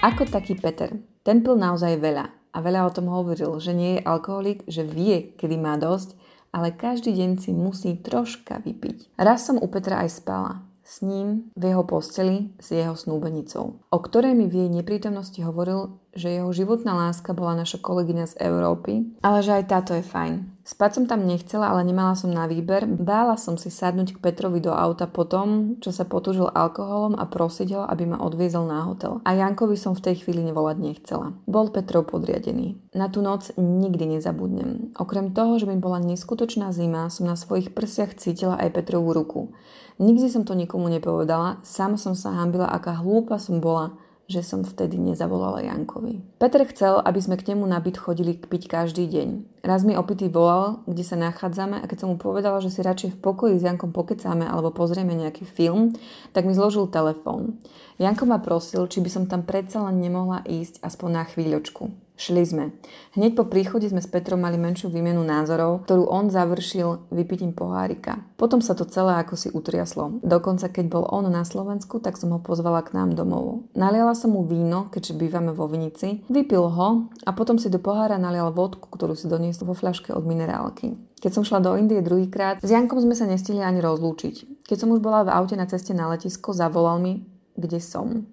Ako 0.07 0.23
taký 0.31 0.55
Peter. 0.55 0.95
Ten 1.27 1.43
pil 1.43 1.59
naozaj 1.59 1.99
veľa 1.99 2.38
a 2.53 2.59
veľa 2.65 2.89
o 2.89 2.95
tom 2.95 3.07
hovoril, 3.13 3.61
že 3.61 3.77
nie 3.77 3.99
je 3.99 4.05
alkoholik, 4.07 4.65
že 4.67 4.87
vie, 4.87 5.35
kedy 5.37 5.57
má 5.61 5.77
dosť, 5.77 6.17
ale 6.53 6.73
každý 6.73 7.13
deň 7.13 7.31
si 7.41 7.51
musí 7.53 7.97
troška 8.01 8.65
vypiť. 8.65 9.15
Raz 9.21 9.45
som 9.45 9.61
u 9.61 9.69
Petra 9.69 10.05
aj 10.05 10.11
spala. 10.25 10.53
S 10.89 11.05
ním 11.05 11.53
v 11.53 11.69
jeho 11.69 11.85
posteli 11.85 12.49
s 12.57 12.73
jeho 12.73 12.97
snúbenicou, 12.97 13.77
o 13.77 13.99
ktorej 14.01 14.33
mi 14.33 14.49
v 14.49 14.65
jej 14.65 14.71
neprítomnosti 14.73 15.37
hovoril, 15.45 16.01
že 16.17 16.33
jeho 16.33 16.49
životná 16.49 16.97
láska 16.97 17.37
bola 17.37 17.53
naša 17.61 17.77
kolegyňa 17.77 18.25
z 18.33 18.35
Európy, 18.41 19.13
ale 19.21 19.45
že 19.45 19.61
aj 19.61 19.65
táto 19.69 19.93
je 19.93 20.01
fajn. 20.01 20.58
Spať 20.69 21.01
som 21.01 21.05
tam 21.09 21.25
nechcela, 21.25 21.73
ale 21.73 21.81
nemala 21.81 22.13
som 22.13 22.29
na 22.29 22.45
výber. 22.45 22.85
Bála 22.85 23.41
som 23.41 23.57
si 23.57 23.73
sadnúť 23.73 24.13
k 24.13 24.21
Petrovi 24.21 24.61
do 24.61 24.69
auta 24.69 25.09
potom, 25.09 25.81
čo 25.81 25.97
sa 25.97 26.05
potúžil 26.05 26.45
alkoholom 26.45 27.17
a 27.17 27.25
prosiť 27.25 27.69
ho, 27.73 27.83
aby 27.89 28.05
ma 28.05 28.21
odviezol 28.21 28.69
na 28.69 28.85
hotel. 28.85 29.25
A 29.25 29.33
Jankovi 29.33 29.81
som 29.81 29.97
v 29.97 30.05
tej 30.05 30.21
chvíli 30.21 30.45
nevolať 30.45 30.77
nechcela. 30.77 31.33
Bol 31.49 31.73
Petrov 31.73 32.13
podriadený. 32.13 32.77
Na 32.93 33.09
tú 33.09 33.25
noc 33.25 33.49
nikdy 33.57 34.21
nezabudnem. 34.21 34.93
Okrem 35.01 35.33
toho, 35.33 35.57
že 35.57 35.65
mi 35.65 35.81
bola 35.81 36.05
neskutočná 36.05 36.69
zima, 36.77 37.09
som 37.09 37.25
na 37.25 37.41
svojich 37.41 37.73
prsiach 37.73 38.21
cítila 38.21 38.61
aj 38.61 38.77
Petrovú 38.77 39.17
ruku. 39.17 39.57
Nikdy 39.97 40.29
som 40.29 40.45
to 40.45 40.53
nikomu 40.53 40.93
nepovedala, 40.93 41.65
sama 41.65 41.97
som 41.97 42.13
sa 42.13 42.37
hambila, 42.37 42.69
aká 42.69 43.01
hlúpa 43.01 43.41
som 43.41 43.57
bola, 43.65 43.97
že 44.29 44.45
som 44.45 44.61
vtedy 44.61 45.01
nezavolala 45.01 45.65
Jankovi. 45.65 46.21
Peter 46.37 46.61
chcel, 46.69 47.01
aby 47.01 47.17
sme 47.17 47.41
k 47.41 47.57
nemu 47.57 47.65
na 47.65 47.81
byt 47.81 47.97
chodili 47.97 48.37
piť 48.37 48.69
každý 48.69 49.09
deň. 49.09 49.29
Raz 49.65 49.89
mi 49.89 49.97
opitý 49.97 50.29
volal, 50.29 50.85
kde 50.85 51.01
sa 51.01 51.17
nachádzame 51.17 51.81
a 51.81 51.89
keď 51.89 52.05
som 52.05 52.13
mu 52.13 52.21
povedala, 52.21 52.61
že 52.61 52.69
si 52.69 52.85
radšej 52.85 53.17
v 53.17 53.21
pokoji 53.25 53.57
s 53.57 53.65
Jankom 53.65 53.97
pokecáme 53.97 54.45
alebo 54.45 54.69
pozrieme 54.69 55.17
nejaký 55.17 55.49
film, 55.49 55.97
tak 56.37 56.45
mi 56.45 56.53
zložil 56.53 56.93
telefón. 56.93 57.57
Janko 57.97 58.29
ma 58.29 58.37
prosil, 58.37 58.85
či 58.85 59.01
by 59.01 59.09
som 59.09 59.25
tam 59.25 59.49
predsa 59.49 59.81
len 59.89 59.97
nemohla 59.97 60.45
ísť 60.45 60.85
aspoň 60.85 61.09
na 61.09 61.25
chvíľočku. 61.25 62.08
Šli 62.19 62.43
sme. 62.43 62.75
Hneď 63.15 63.39
po 63.39 63.47
príchode 63.47 63.87
sme 63.87 64.03
s 64.03 64.11
Petrom 64.11 64.43
mali 64.43 64.59
menšiu 64.59 64.91
výmenu 64.91 65.23
názorov, 65.23 65.87
ktorú 65.87 66.11
on 66.11 66.35
završil 66.35 67.07
vypitím 67.15 67.55
pohárika. 67.55 68.27
Potom 68.35 68.59
sa 68.59 68.75
to 68.75 68.83
celé 68.91 69.23
ako 69.23 69.39
si 69.39 69.55
utriaslo. 69.55 70.19
Dokonca 70.27 70.67
keď 70.67 70.91
bol 70.91 71.07
on 71.07 71.31
na 71.31 71.47
Slovensku, 71.47 72.03
tak 72.03 72.19
som 72.19 72.35
ho 72.35 72.43
pozvala 72.43 72.83
k 72.83 72.99
nám 72.99 73.15
domov. 73.15 73.71
Naliala 73.79 74.19
som 74.19 74.35
mu 74.35 74.43
víno, 74.43 74.91
keďže 74.91 75.15
bývame 75.15 75.55
vo 75.55 75.71
Vinici, 75.71 76.27
vypil 76.27 76.67
ho 76.67 77.07
a 77.23 77.31
potom 77.31 77.55
si 77.55 77.71
do 77.71 77.79
pohára 77.79 78.19
nalial 78.19 78.51
vodku, 78.51 78.91
ktorú 78.91 79.15
si 79.15 79.31
doniesol 79.31 79.71
vo 79.71 79.79
fľaške 79.79 80.11
od 80.11 80.27
minerálky. 80.27 80.99
Keď 81.23 81.31
som 81.31 81.47
šla 81.47 81.63
do 81.63 81.79
Indie 81.79 82.03
druhýkrát, 82.03 82.59
s 82.59 82.67
Jankom 82.67 82.99
sme 82.99 83.15
sa 83.15 83.31
nestihli 83.31 83.63
ani 83.63 83.79
rozlúčiť. 83.79 84.67
Keď 84.67 84.75
som 84.75 84.91
už 84.91 84.99
bola 84.99 85.23
v 85.23 85.31
aute 85.39 85.55
na 85.55 85.71
ceste 85.71 85.95
na 85.95 86.11
letisko, 86.11 86.51
zavolal 86.51 86.99
mi, 86.99 87.23
kde 87.55 87.79
som. 87.79 88.27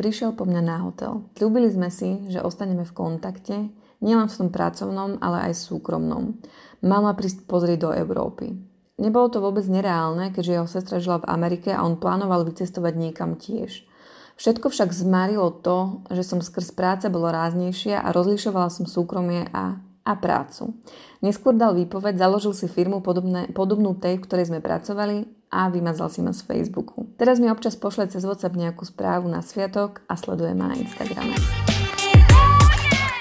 Prišiel 0.00 0.32
po 0.32 0.48
mňa 0.48 0.62
na 0.64 0.80
hotel. 0.80 1.28
Ľúbili 1.36 1.68
sme 1.68 1.92
si, 1.92 2.24
že 2.32 2.40
ostaneme 2.40 2.88
v 2.88 2.96
kontakte, 2.96 3.68
nielen 4.00 4.32
v 4.32 4.36
tom 4.40 4.48
pracovnom, 4.48 5.20
ale 5.20 5.52
aj 5.52 5.60
súkromnom. 5.60 6.40
Mal 6.80 7.04
ma 7.04 7.12
prísť 7.12 7.44
pozrieť 7.44 7.78
do 7.84 7.90
Európy. 7.92 8.56
Nebolo 8.96 9.28
to 9.28 9.44
vôbec 9.44 9.68
nereálne, 9.68 10.32
keďže 10.32 10.56
jeho 10.56 10.64
sestra 10.64 11.04
žila 11.04 11.20
v 11.20 11.28
Amerike 11.28 11.68
a 11.76 11.84
on 11.84 12.00
plánoval 12.00 12.48
vycestovať 12.48 12.96
niekam 12.96 13.36
tiež. 13.36 13.84
Všetko 14.40 14.72
však 14.72 14.88
zmarilo 14.88 15.52
to, 15.60 16.00
že 16.08 16.24
som 16.24 16.40
skrz 16.40 16.72
práce 16.72 17.04
bola 17.12 17.36
ráznejšia 17.36 18.00
a 18.00 18.08
rozlišovala 18.08 18.72
som 18.72 18.88
súkromie 18.88 19.52
a, 19.52 19.84
a 19.84 20.12
prácu. 20.16 20.80
Neskôr 21.20 21.52
dal 21.52 21.76
výpoveď, 21.76 22.16
založil 22.16 22.56
si 22.56 22.72
firmu 22.72 23.04
podobné, 23.04 23.52
podobnú 23.52 23.92
tej, 24.00 24.16
v 24.16 24.24
ktorej 24.24 24.48
sme 24.48 24.64
pracovali 24.64 25.39
a 25.50 25.66
vymazal 25.68 26.08
si 26.08 26.22
ma 26.22 26.30
z 26.30 26.46
Facebooku. 26.46 27.10
Teraz 27.18 27.42
mi 27.42 27.50
občas 27.50 27.74
pošle 27.74 28.06
cez 28.06 28.22
WhatsApp 28.22 28.54
nejakú 28.54 28.86
správu 28.86 29.26
na 29.26 29.42
sviatok 29.42 30.00
a 30.06 30.14
sleduje 30.14 30.54
ma 30.54 30.70
na 30.70 30.78
Instagrame. 30.78 31.34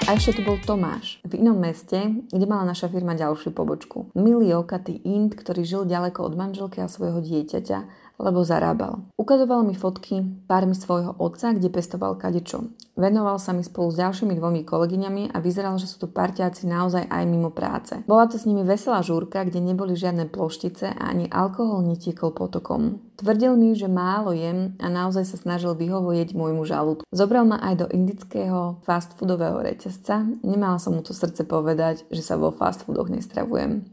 A 0.09 0.17
ešte 0.17 0.37
tu 0.37 0.41
bol 0.41 0.57
Tomáš, 0.57 1.21
v 1.21 1.37
inom 1.37 1.53
meste, 1.61 2.01
kde 2.33 2.45
mala 2.49 2.65
naša 2.65 2.89
firma 2.89 3.13
ďalšiu 3.13 3.53
pobočku. 3.53 4.09
Milý 4.17 4.57
okatý 4.57 4.97
Int, 5.05 5.37
ktorý 5.37 5.61
žil 5.61 5.81
ďaleko 5.85 6.25
od 6.25 6.33
manželky 6.33 6.81
a 6.81 6.89
svojho 6.89 7.21
dieťaťa 7.21 8.08
lebo 8.19 8.43
zarábal. 8.43 9.07
Ukazoval 9.15 9.63
mi 9.63 9.73
fotky 9.73 10.21
pármi 10.45 10.75
svojho 10.75 11.15
otca, 11.15 11.55
kde 11.55 11.71
pestoval 11.71 12.19
kadečo. 12.19 12.67
Venoval 12.99 13.39
sa 13.39 13.55
mi 13.55 13.63
spolu 13.63 13.95
s 13.95 13.99
ďalšími 14.03 14.35
dvomi 14.35 14.67
kolegyňami 14.67 15.31
a 15.31 15.39
vyzeral, 15.39 15.79
že 15.79 15.87
sú 15.87 16.03
tu 16.03 16.07
partiaci 16.11 16.67
naozaj 16.67 17.07
aj 17.07 17.23
mimo 17.23 17.47
práce. 17.47 17.95
Bola 18.03 18.27
to 18.27 18.35
s 18.35 18.43
nimi 18.43 18.67
veselá 18.67 18.99
žúrka, 18.99 19.47
kde 19.47 19.63
neboli 19.63 19.95
žiadne 19.95 20.27
ploštice 20.27 20.99
a 20.99 21.07
ani 21.07 21.31
alkohol 21.31 21.87
netiekol 21.87 22.35
potokom. 22.35 22.99
Tvrdil 23.15 23.55
mi, 23.55 23.71
že 23.75 23.91
málo 23.91 24.35
jem 24.35 24.75
a 24.79 24.91
naozaj 24.91 25.27
sa 25.27 25.39
snažil 25.39 25.75
vyhovojeť 25.75 26.35
môjmu 26.35 26.63
žalúdku. 26.63 27.03
Zobral 27.11 27.47
ma 27.47 27.59
aj 27.59 27.83
do 27.83 27.87
indického 27.91 28.79
fast 28.83 29.15
foodového 29.15 29.59
reťazca. 29.59 30.23
Nemala 30.43 30.79
som 30.79 30.95
mu 30.95 31.03
to 31.03 31.15
srdce 31.15 31.43
povedať, 31.47 32.07
že 32.11 32.23
sa 32.23 32.35
vo 32.35 32.51
fast 32.51 32.83
foodoch 32.83 33.11
nestravujem. 33.11 33.87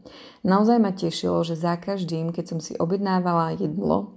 Naozaj 0.47 0.77
ma 0.79 0.95
tešilo, 0.95 1.43
že 1.43 1.59
za 1.59 1.75
každým, 1.75 2.31
keď 2.31 2.55
som 2.55 2.59
si 2.63 2.75
objednávala 2.79 3.55
jedlo, 3.59 4.16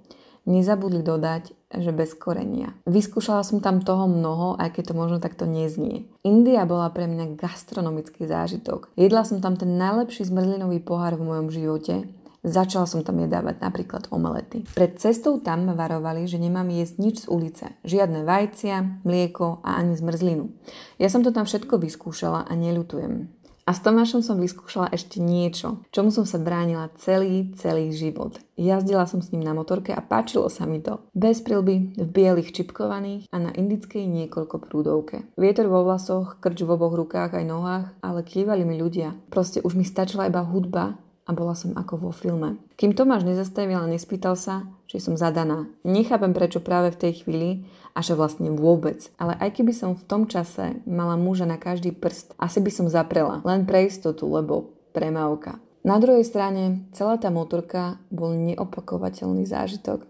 nezabudli 0.50 1.06
dodať, 1.06 1.54
že 1.70 1.94
bez 1.94 2.18
korenia. 2.18 2.74
Vyskúšala 2.90 3.46
som 3.46 3.62
tam 3.62 3.78
toho 3.78 4.10
mnoho, 4.10 4.58
aj 4.58 4.74
keď 4.74 4.90
to 4.90 4.94
možno 4.98 5.18
takto 5.22 5.46
neznie. 5.46 6.10
India 6.26 6.66
bola 6.66 6.90
pre 6.90 7.06
mňa 7.06 7.38
gastronomický 7.38 8.26
zážitok. 8.26 8.90
Jedla 8.98 9.22
som 9.22 9.38
tam 9.38 9.54
ten 9.54 9.78
najlepší 9.78 10.26
zmrzlinový 10.26 10.82
pohár 10.82 11.14
v 11.14 11.26
mojom 11.30 11.48
živote 11.54 12.10
Začala 12.40 12.88
som 12.88 13.04
tam 13.04 13.20
jedávať 13.20 13.60
napríklad 13.60 14.08
omelety. 14.08 14.64
Pred 14.72 14.96
cestou 14.96 15.44
tam 15.44 15.68
ma 15.68 15.76
varovali, 15.76 16.24
že 16.24 16.40
nemám 16.40 16.72
jesť 16.72 16.94
nič 16.96 17.16
z 17.24 17.26
ulice. 17.28 17.66
Žiadne 17.84 18.24
vajcia, 18.24 19.04
mlieko 19.04 19.60
a 19.60 19.76
ani 19.76 19.92
zmrzlinu. 19.92 20.48
Ja 20.96 21.12
som 21.12 21.20
to 21.20 21.36
tam 21.36 21.44
všetko 21.44 21.76
vyskúšala 21.76 22.48
a 22.48 22.52
neľutujem. 22.56 23.28
A 23.70 23.74
s 23.78 23.86
Tomášom 23.86 24.18
som 24.18 24.42
vyskúšala 24.42 24.90
ešte 24.90 25.22
niečo, 25.22 25.78
čomu 25.94 26.10
som 26.10 26.26
sa 26.26 26.42
bránila 26.42 26.90
celý, 26.98 27.54
celý 27.54 27.94
život. 27.94 28.42
Jazdila 28.58 29.06
som 29.06 29.22
s 29.22 29.30
ním 29.30 29.46
na 29.46 29.54
motorke 29.54 29.94
a 29.94 30.02
páčilo 30.02 30.50
sa 30.50 30.66
mi 30.66 30.82
to. 30.82 30.98
Bez 31.14 31.38
prilby, 31.38 31.94
v 31.94 32.02
bielých 32.02 32.50
čipkovaných 32.50 33.30
a 33.30 33.38
na 33.38 33.54
indickej 33.54 34.10
niekoľko 34.10 34.58
prúdovke. 34.66 35.22
Vietor 35.38 35.70
vo 35.70 35.86
vlasoch, 35.86 36.42
krč 36.42 36.66
v 36.66 36.74
oboch 36.74 36.98
rukách 36.98 37.38
aj 37.38 37.44
nohách, 37.46 37.86
ale 38.02 38.26
kývali 38.26 38.66
mi 38.66 38.74
ľudia. 38.74 39.14
Proste 39.30 39.62
už 39.62 39.78
mi 39.78 39.86
stačila 39.86 40.26
iba 40.26 40.42
hudba 40.42 40.98
a 41.30 41.32
bola 41.32 41.54
som 41.54 41.78
ako 41.78 42.10
vo 42.10 42.10
filme. 42.10 42.58
Kým 42.74 42.98
Tomáš 42.98 43.22
nezastavil 43.22 43.78
a 43.78 43.86
nespýtal 43.86 44.34
sa, 44.34 44.66
či 44.90 44.98
som 44.98 45.14
zadaná. 45.14 45.70
Nechápem 45.86 46.34
prečo 46.34 46.58
práve 46.58 46.90
v 46.90 47.06
tej 47.06 47.12
chvíli 47.22 47.70
a 47.94 48.02
že 48.02 48.18
vlastne 48.18 48.50
vôbec. 48.50 49.06
Ale 49.14 49.38
aj 49.38 49.62
keby 49.62 49.70
som 49.70 49.94
v 49.94 50.02
tom 50.10 50.26
čase 50.26 50.82
mala 50.90 51.14
muža 51.14 51.46
na 51.46 51.54
každý 51.54 51.94
prst, 51.94 52.34
asi 52.34 52.58
by 52.58 52.70
som 52.74 52.90
zaprela. 52.90 53.38
Len 53.46 53.62
pre 53.62 53.86
istotu, 53.86 54.26
lebo 54.26 54.74
premávka. 54.90 55.62
Na 55.80 55.96
druhej 55.96 56.26
strane, 56.26 56.84
celá 56.92 57.16
tá 57.16 57.32
motorka 57.32 57.96
bol 58.10 58.36
neopakovateľný 58.36 59.48
zážitok. 59.48 60.09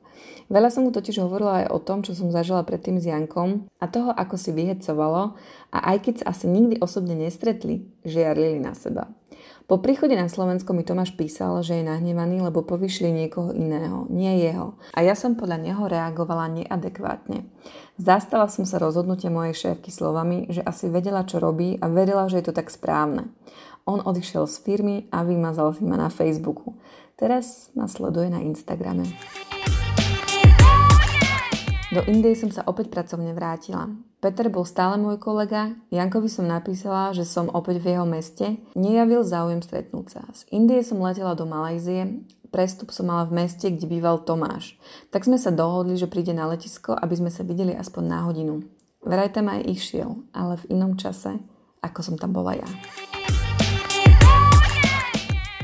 Veľa 0.51 0.75
som 0.75 0.83
mu 0.83 0.91
totiž 0.91 1.23
hovorila 1.23 1.63
aj 1.63 1.67
o 1.71 1.79
tom, 1.79 2.03
čo 2.03 2.11
som 2.11 2.35
zažila 2.35 2.67
predtým 2.67 2.99
s 2.99 3.07
Jankom 3.07 3.71
a 3.79 3.87
toho, 3.87 4.11
ako 4.11 4.35
si 4.35 4.51
vyhecovalo 4.51 5.39
a 5.71 5.79
aj 5.95 5.97
keď 6.03 6.15
sa 6.21 6.35
asi 6.35 6.51
nikdy 6.51 6.83
osobne 6.83 7.15
nestretli, 7.15 7.87
žiarlili 8.03 8.59
na 8.59 8.75
seba. 8.75 9.15
Po 9.71 9.79
príchode 9.79 10.19
na 10.19 10.27
Slovensko 10.27 10.75
mi 10.75 10.83
Tomáš 10.83 11.15
písal, 11.15 11.63
že 11.63 11.79
je 11.79 11.87
nahnevaný, 11.87 12.43
lebo 12.43 12.67
povyšli 12.67 13.15
niekoho 13.15 13.55
iného, 13.55 14.03
nie 14.11 14.43
jeho. 14.43 14.75
A 14.99 15.07
ja 15.07 15.15
som 15.15 15.39
podľa 15.39 15.63
neho 15.63 15.87
reagovala 15.87 16.51
neadekvátne. 16.51 17.47
Zastala 17.95 18.51
som 18.51 18.67
sa 18.67 18.83
rozhodnutia 18.83 19.31
mojej 19.31 19.55
šéfky 19.55 19.95
slovami, 19.95 20.51
že 20.51 20.67
asi 20.67 20.91
vedela, 20.91 21.23
čo 21.23 21.39
robí 21.39 21.79
a 21.79 21.87
verila, 21.87 22.27
že 22.27 22.43
je 22.43 22.51
to 22.51 22.59
tak 22.59 22.67
správne. 22.67 23.31
On 23.87 24.03
odišiel 24.03 24.51
z 24.51 24.59
firmy 24.67 24.97
a 25.15 25.23
vymazal 25.23 25.71
si 25.79 25.87
ma 25.87 25.95
na 25.95 26.11
Facebooku. 26.11 26.75
Teraz 27.15 27.71
ma 27.79 27.87
sleduje 27.87 28.27
na 28.27 28.43
Instagrame. 28.43 29.07
Do 31.91 32.07
Indie 32.07 32.39
som 32.39 32.55
sa 32.55 32.63
opäť 32.71 32.87
pracovne 32.87 33.35
vrátila. 33.35 33.91
Peter 34.23 34.47
bol 34.47 34.63
stále 34.63 34.95
môj 34.95 35.19
kolega, 35.19 35.75
Jankovi 35.91 36.31
som 36.31 36.47
napísala, 36.47 37.11
že 37.11 37.27
som 37.27 37.51
opäť 37.51 37.83
v 37.83 37.99
jeho 37.99 38.07
meste, 38.07 38.63
nejavil 38.79 39.27
záujem 39.27 39.59
stretnúť 39.59 40.07
sa. 40.07 40.23
Z 40.31 40.47
Indie 40.55 40.87
som 40.87 41.03
letela 41.03 41.35
do 41.35 41.51
Malajzie, 41.51 42.23
prestup 42.55 42.95
som 42.95 43.11
mala 43.11 43.27
v 43.27 43.43
meste, 43.43 43.67
kde 43.75 43.91
býval 43.91 44.23
Tomáš. 44.23 44.79
Tak 45.11 45.27
sme 45.27 45.35
sa 45.35 45.51
dohodli, 45.51 45.99
že 45.99 46.07
príde 46.07 46.31
na 46.31 46.47
letisko, 46.47 46.95
aby 46.95 47.19
sme 47.19 47.31
sa 47.35 47.43
videli 47.43 47.75
aspoň 47.75 48.05
na 48.07 48.23
hodinu. 48.23 48.63
Vraj 49.03 49.35
tam 49.35 49.51
aj 49.51 49.67
išiel, 49.67 50.15
ale 50.31 50.63
v 50.63 50.79
inom 50.79 50.95
čase, 50.95 51.43
ako 51.83 52.07
som 52.07 52.15
tam 52.15 52.31
bola 52.31 52.55
ja. 52.55 52.71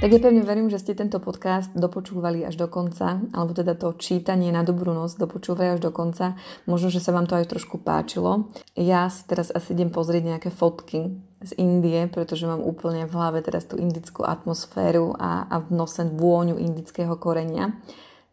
Tak 0.06 0.14
ja 0.14 0.22
pevne 0.22 0.46
verím, 0.46 0.70
že 0.70 0.78
ste 0.78 0.94
tento 0.94 1.18
podcast 1.18 1.74
dopočúvali 1.74 2.46
až 2.46 2.54
do 2.54 2.70
konca, 2.70 3.26
alebo 3.34 3.58
teda 3.58 3.74
to 3.74 3.90
čítanie 3.98 4.54
na 4.54 4.62
dobrú 4.62 4.94
noc 4.94 5.18
dopočúvali 5.18 5.74
až 5.74 5.82
do 5.82 5.90
konca. 5.90 6.38
Možno, 6.62 6.94
že 6.94 7.02
sa 7.02 7.10
vám 7.10 7.26
to 7.26 7.34
aj 7.34 7.50
trošku 7.50 7.82
páčilo. 7.82 8.46
Ja 8.78 9.10
si 9.10 9.26
teraz 9.26 9.50
asi 9.50 9.74
idem 9.74 9.90
pozrieť 9.90 10.22
nejaké 10.30 10.54
fotky 10.54 11.10
z 11.42 11.50
Indie, 11.58 12.06
pretože 12.06 12.46
mám 12.46 12.62
úplne 12.62 13.10
v 13.10 13.18
hlave 13.18 13.42
teraz 13.42 13.66
tú 13.66 13.82
indickú 13.82 14.22
atmosféru 14.22 15.10
a, 15.18 15.50
a 15.50 15.58
v 15.58 15.74
nose 15.74 16.06
vôňu 16.06 16.54
indického 16.54 17.18
korenia. 17.18 17.74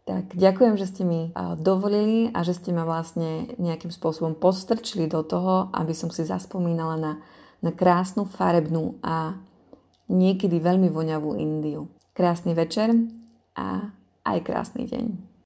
Tak 0.05 0.38
ďakujem, 0.38 0.77
že 0.77 0.86
ste 0.86 1.01
mi 1.09 1.33
dovolili 1.57 2.29
a 2.38 2.45
že 2.45 2.53
ste 2.53 2.69
ma 2.69 2.86
vlastne 2.86 3.49
nejakým 3.57 3.89
spôsobom 3.89 4.38
postrčili 4.38 5.09
do 5.09 5.25
toho, 5.25 5.73
aby 5.73 5.97
som 5.97 6.13
si 6.13 6.21
zaspomínala 6.21 7.01
na, 7.01 7.13
na 7.65 7.73
krásnu, 7.73 8.29
farebnú 8.29 9.01
a 9.01 9.41
niekedy 10.12 10.60
veľmi 10.60 10.89
voňavú 10.92 11.36
Indiu. 11.39 11.92
Krásny 12.13 12.54
večer 12.54 12.94
a 13.58 13.92
aj 14.24 14.38
krásny 14.46 14.88
deň. 14.88 15.33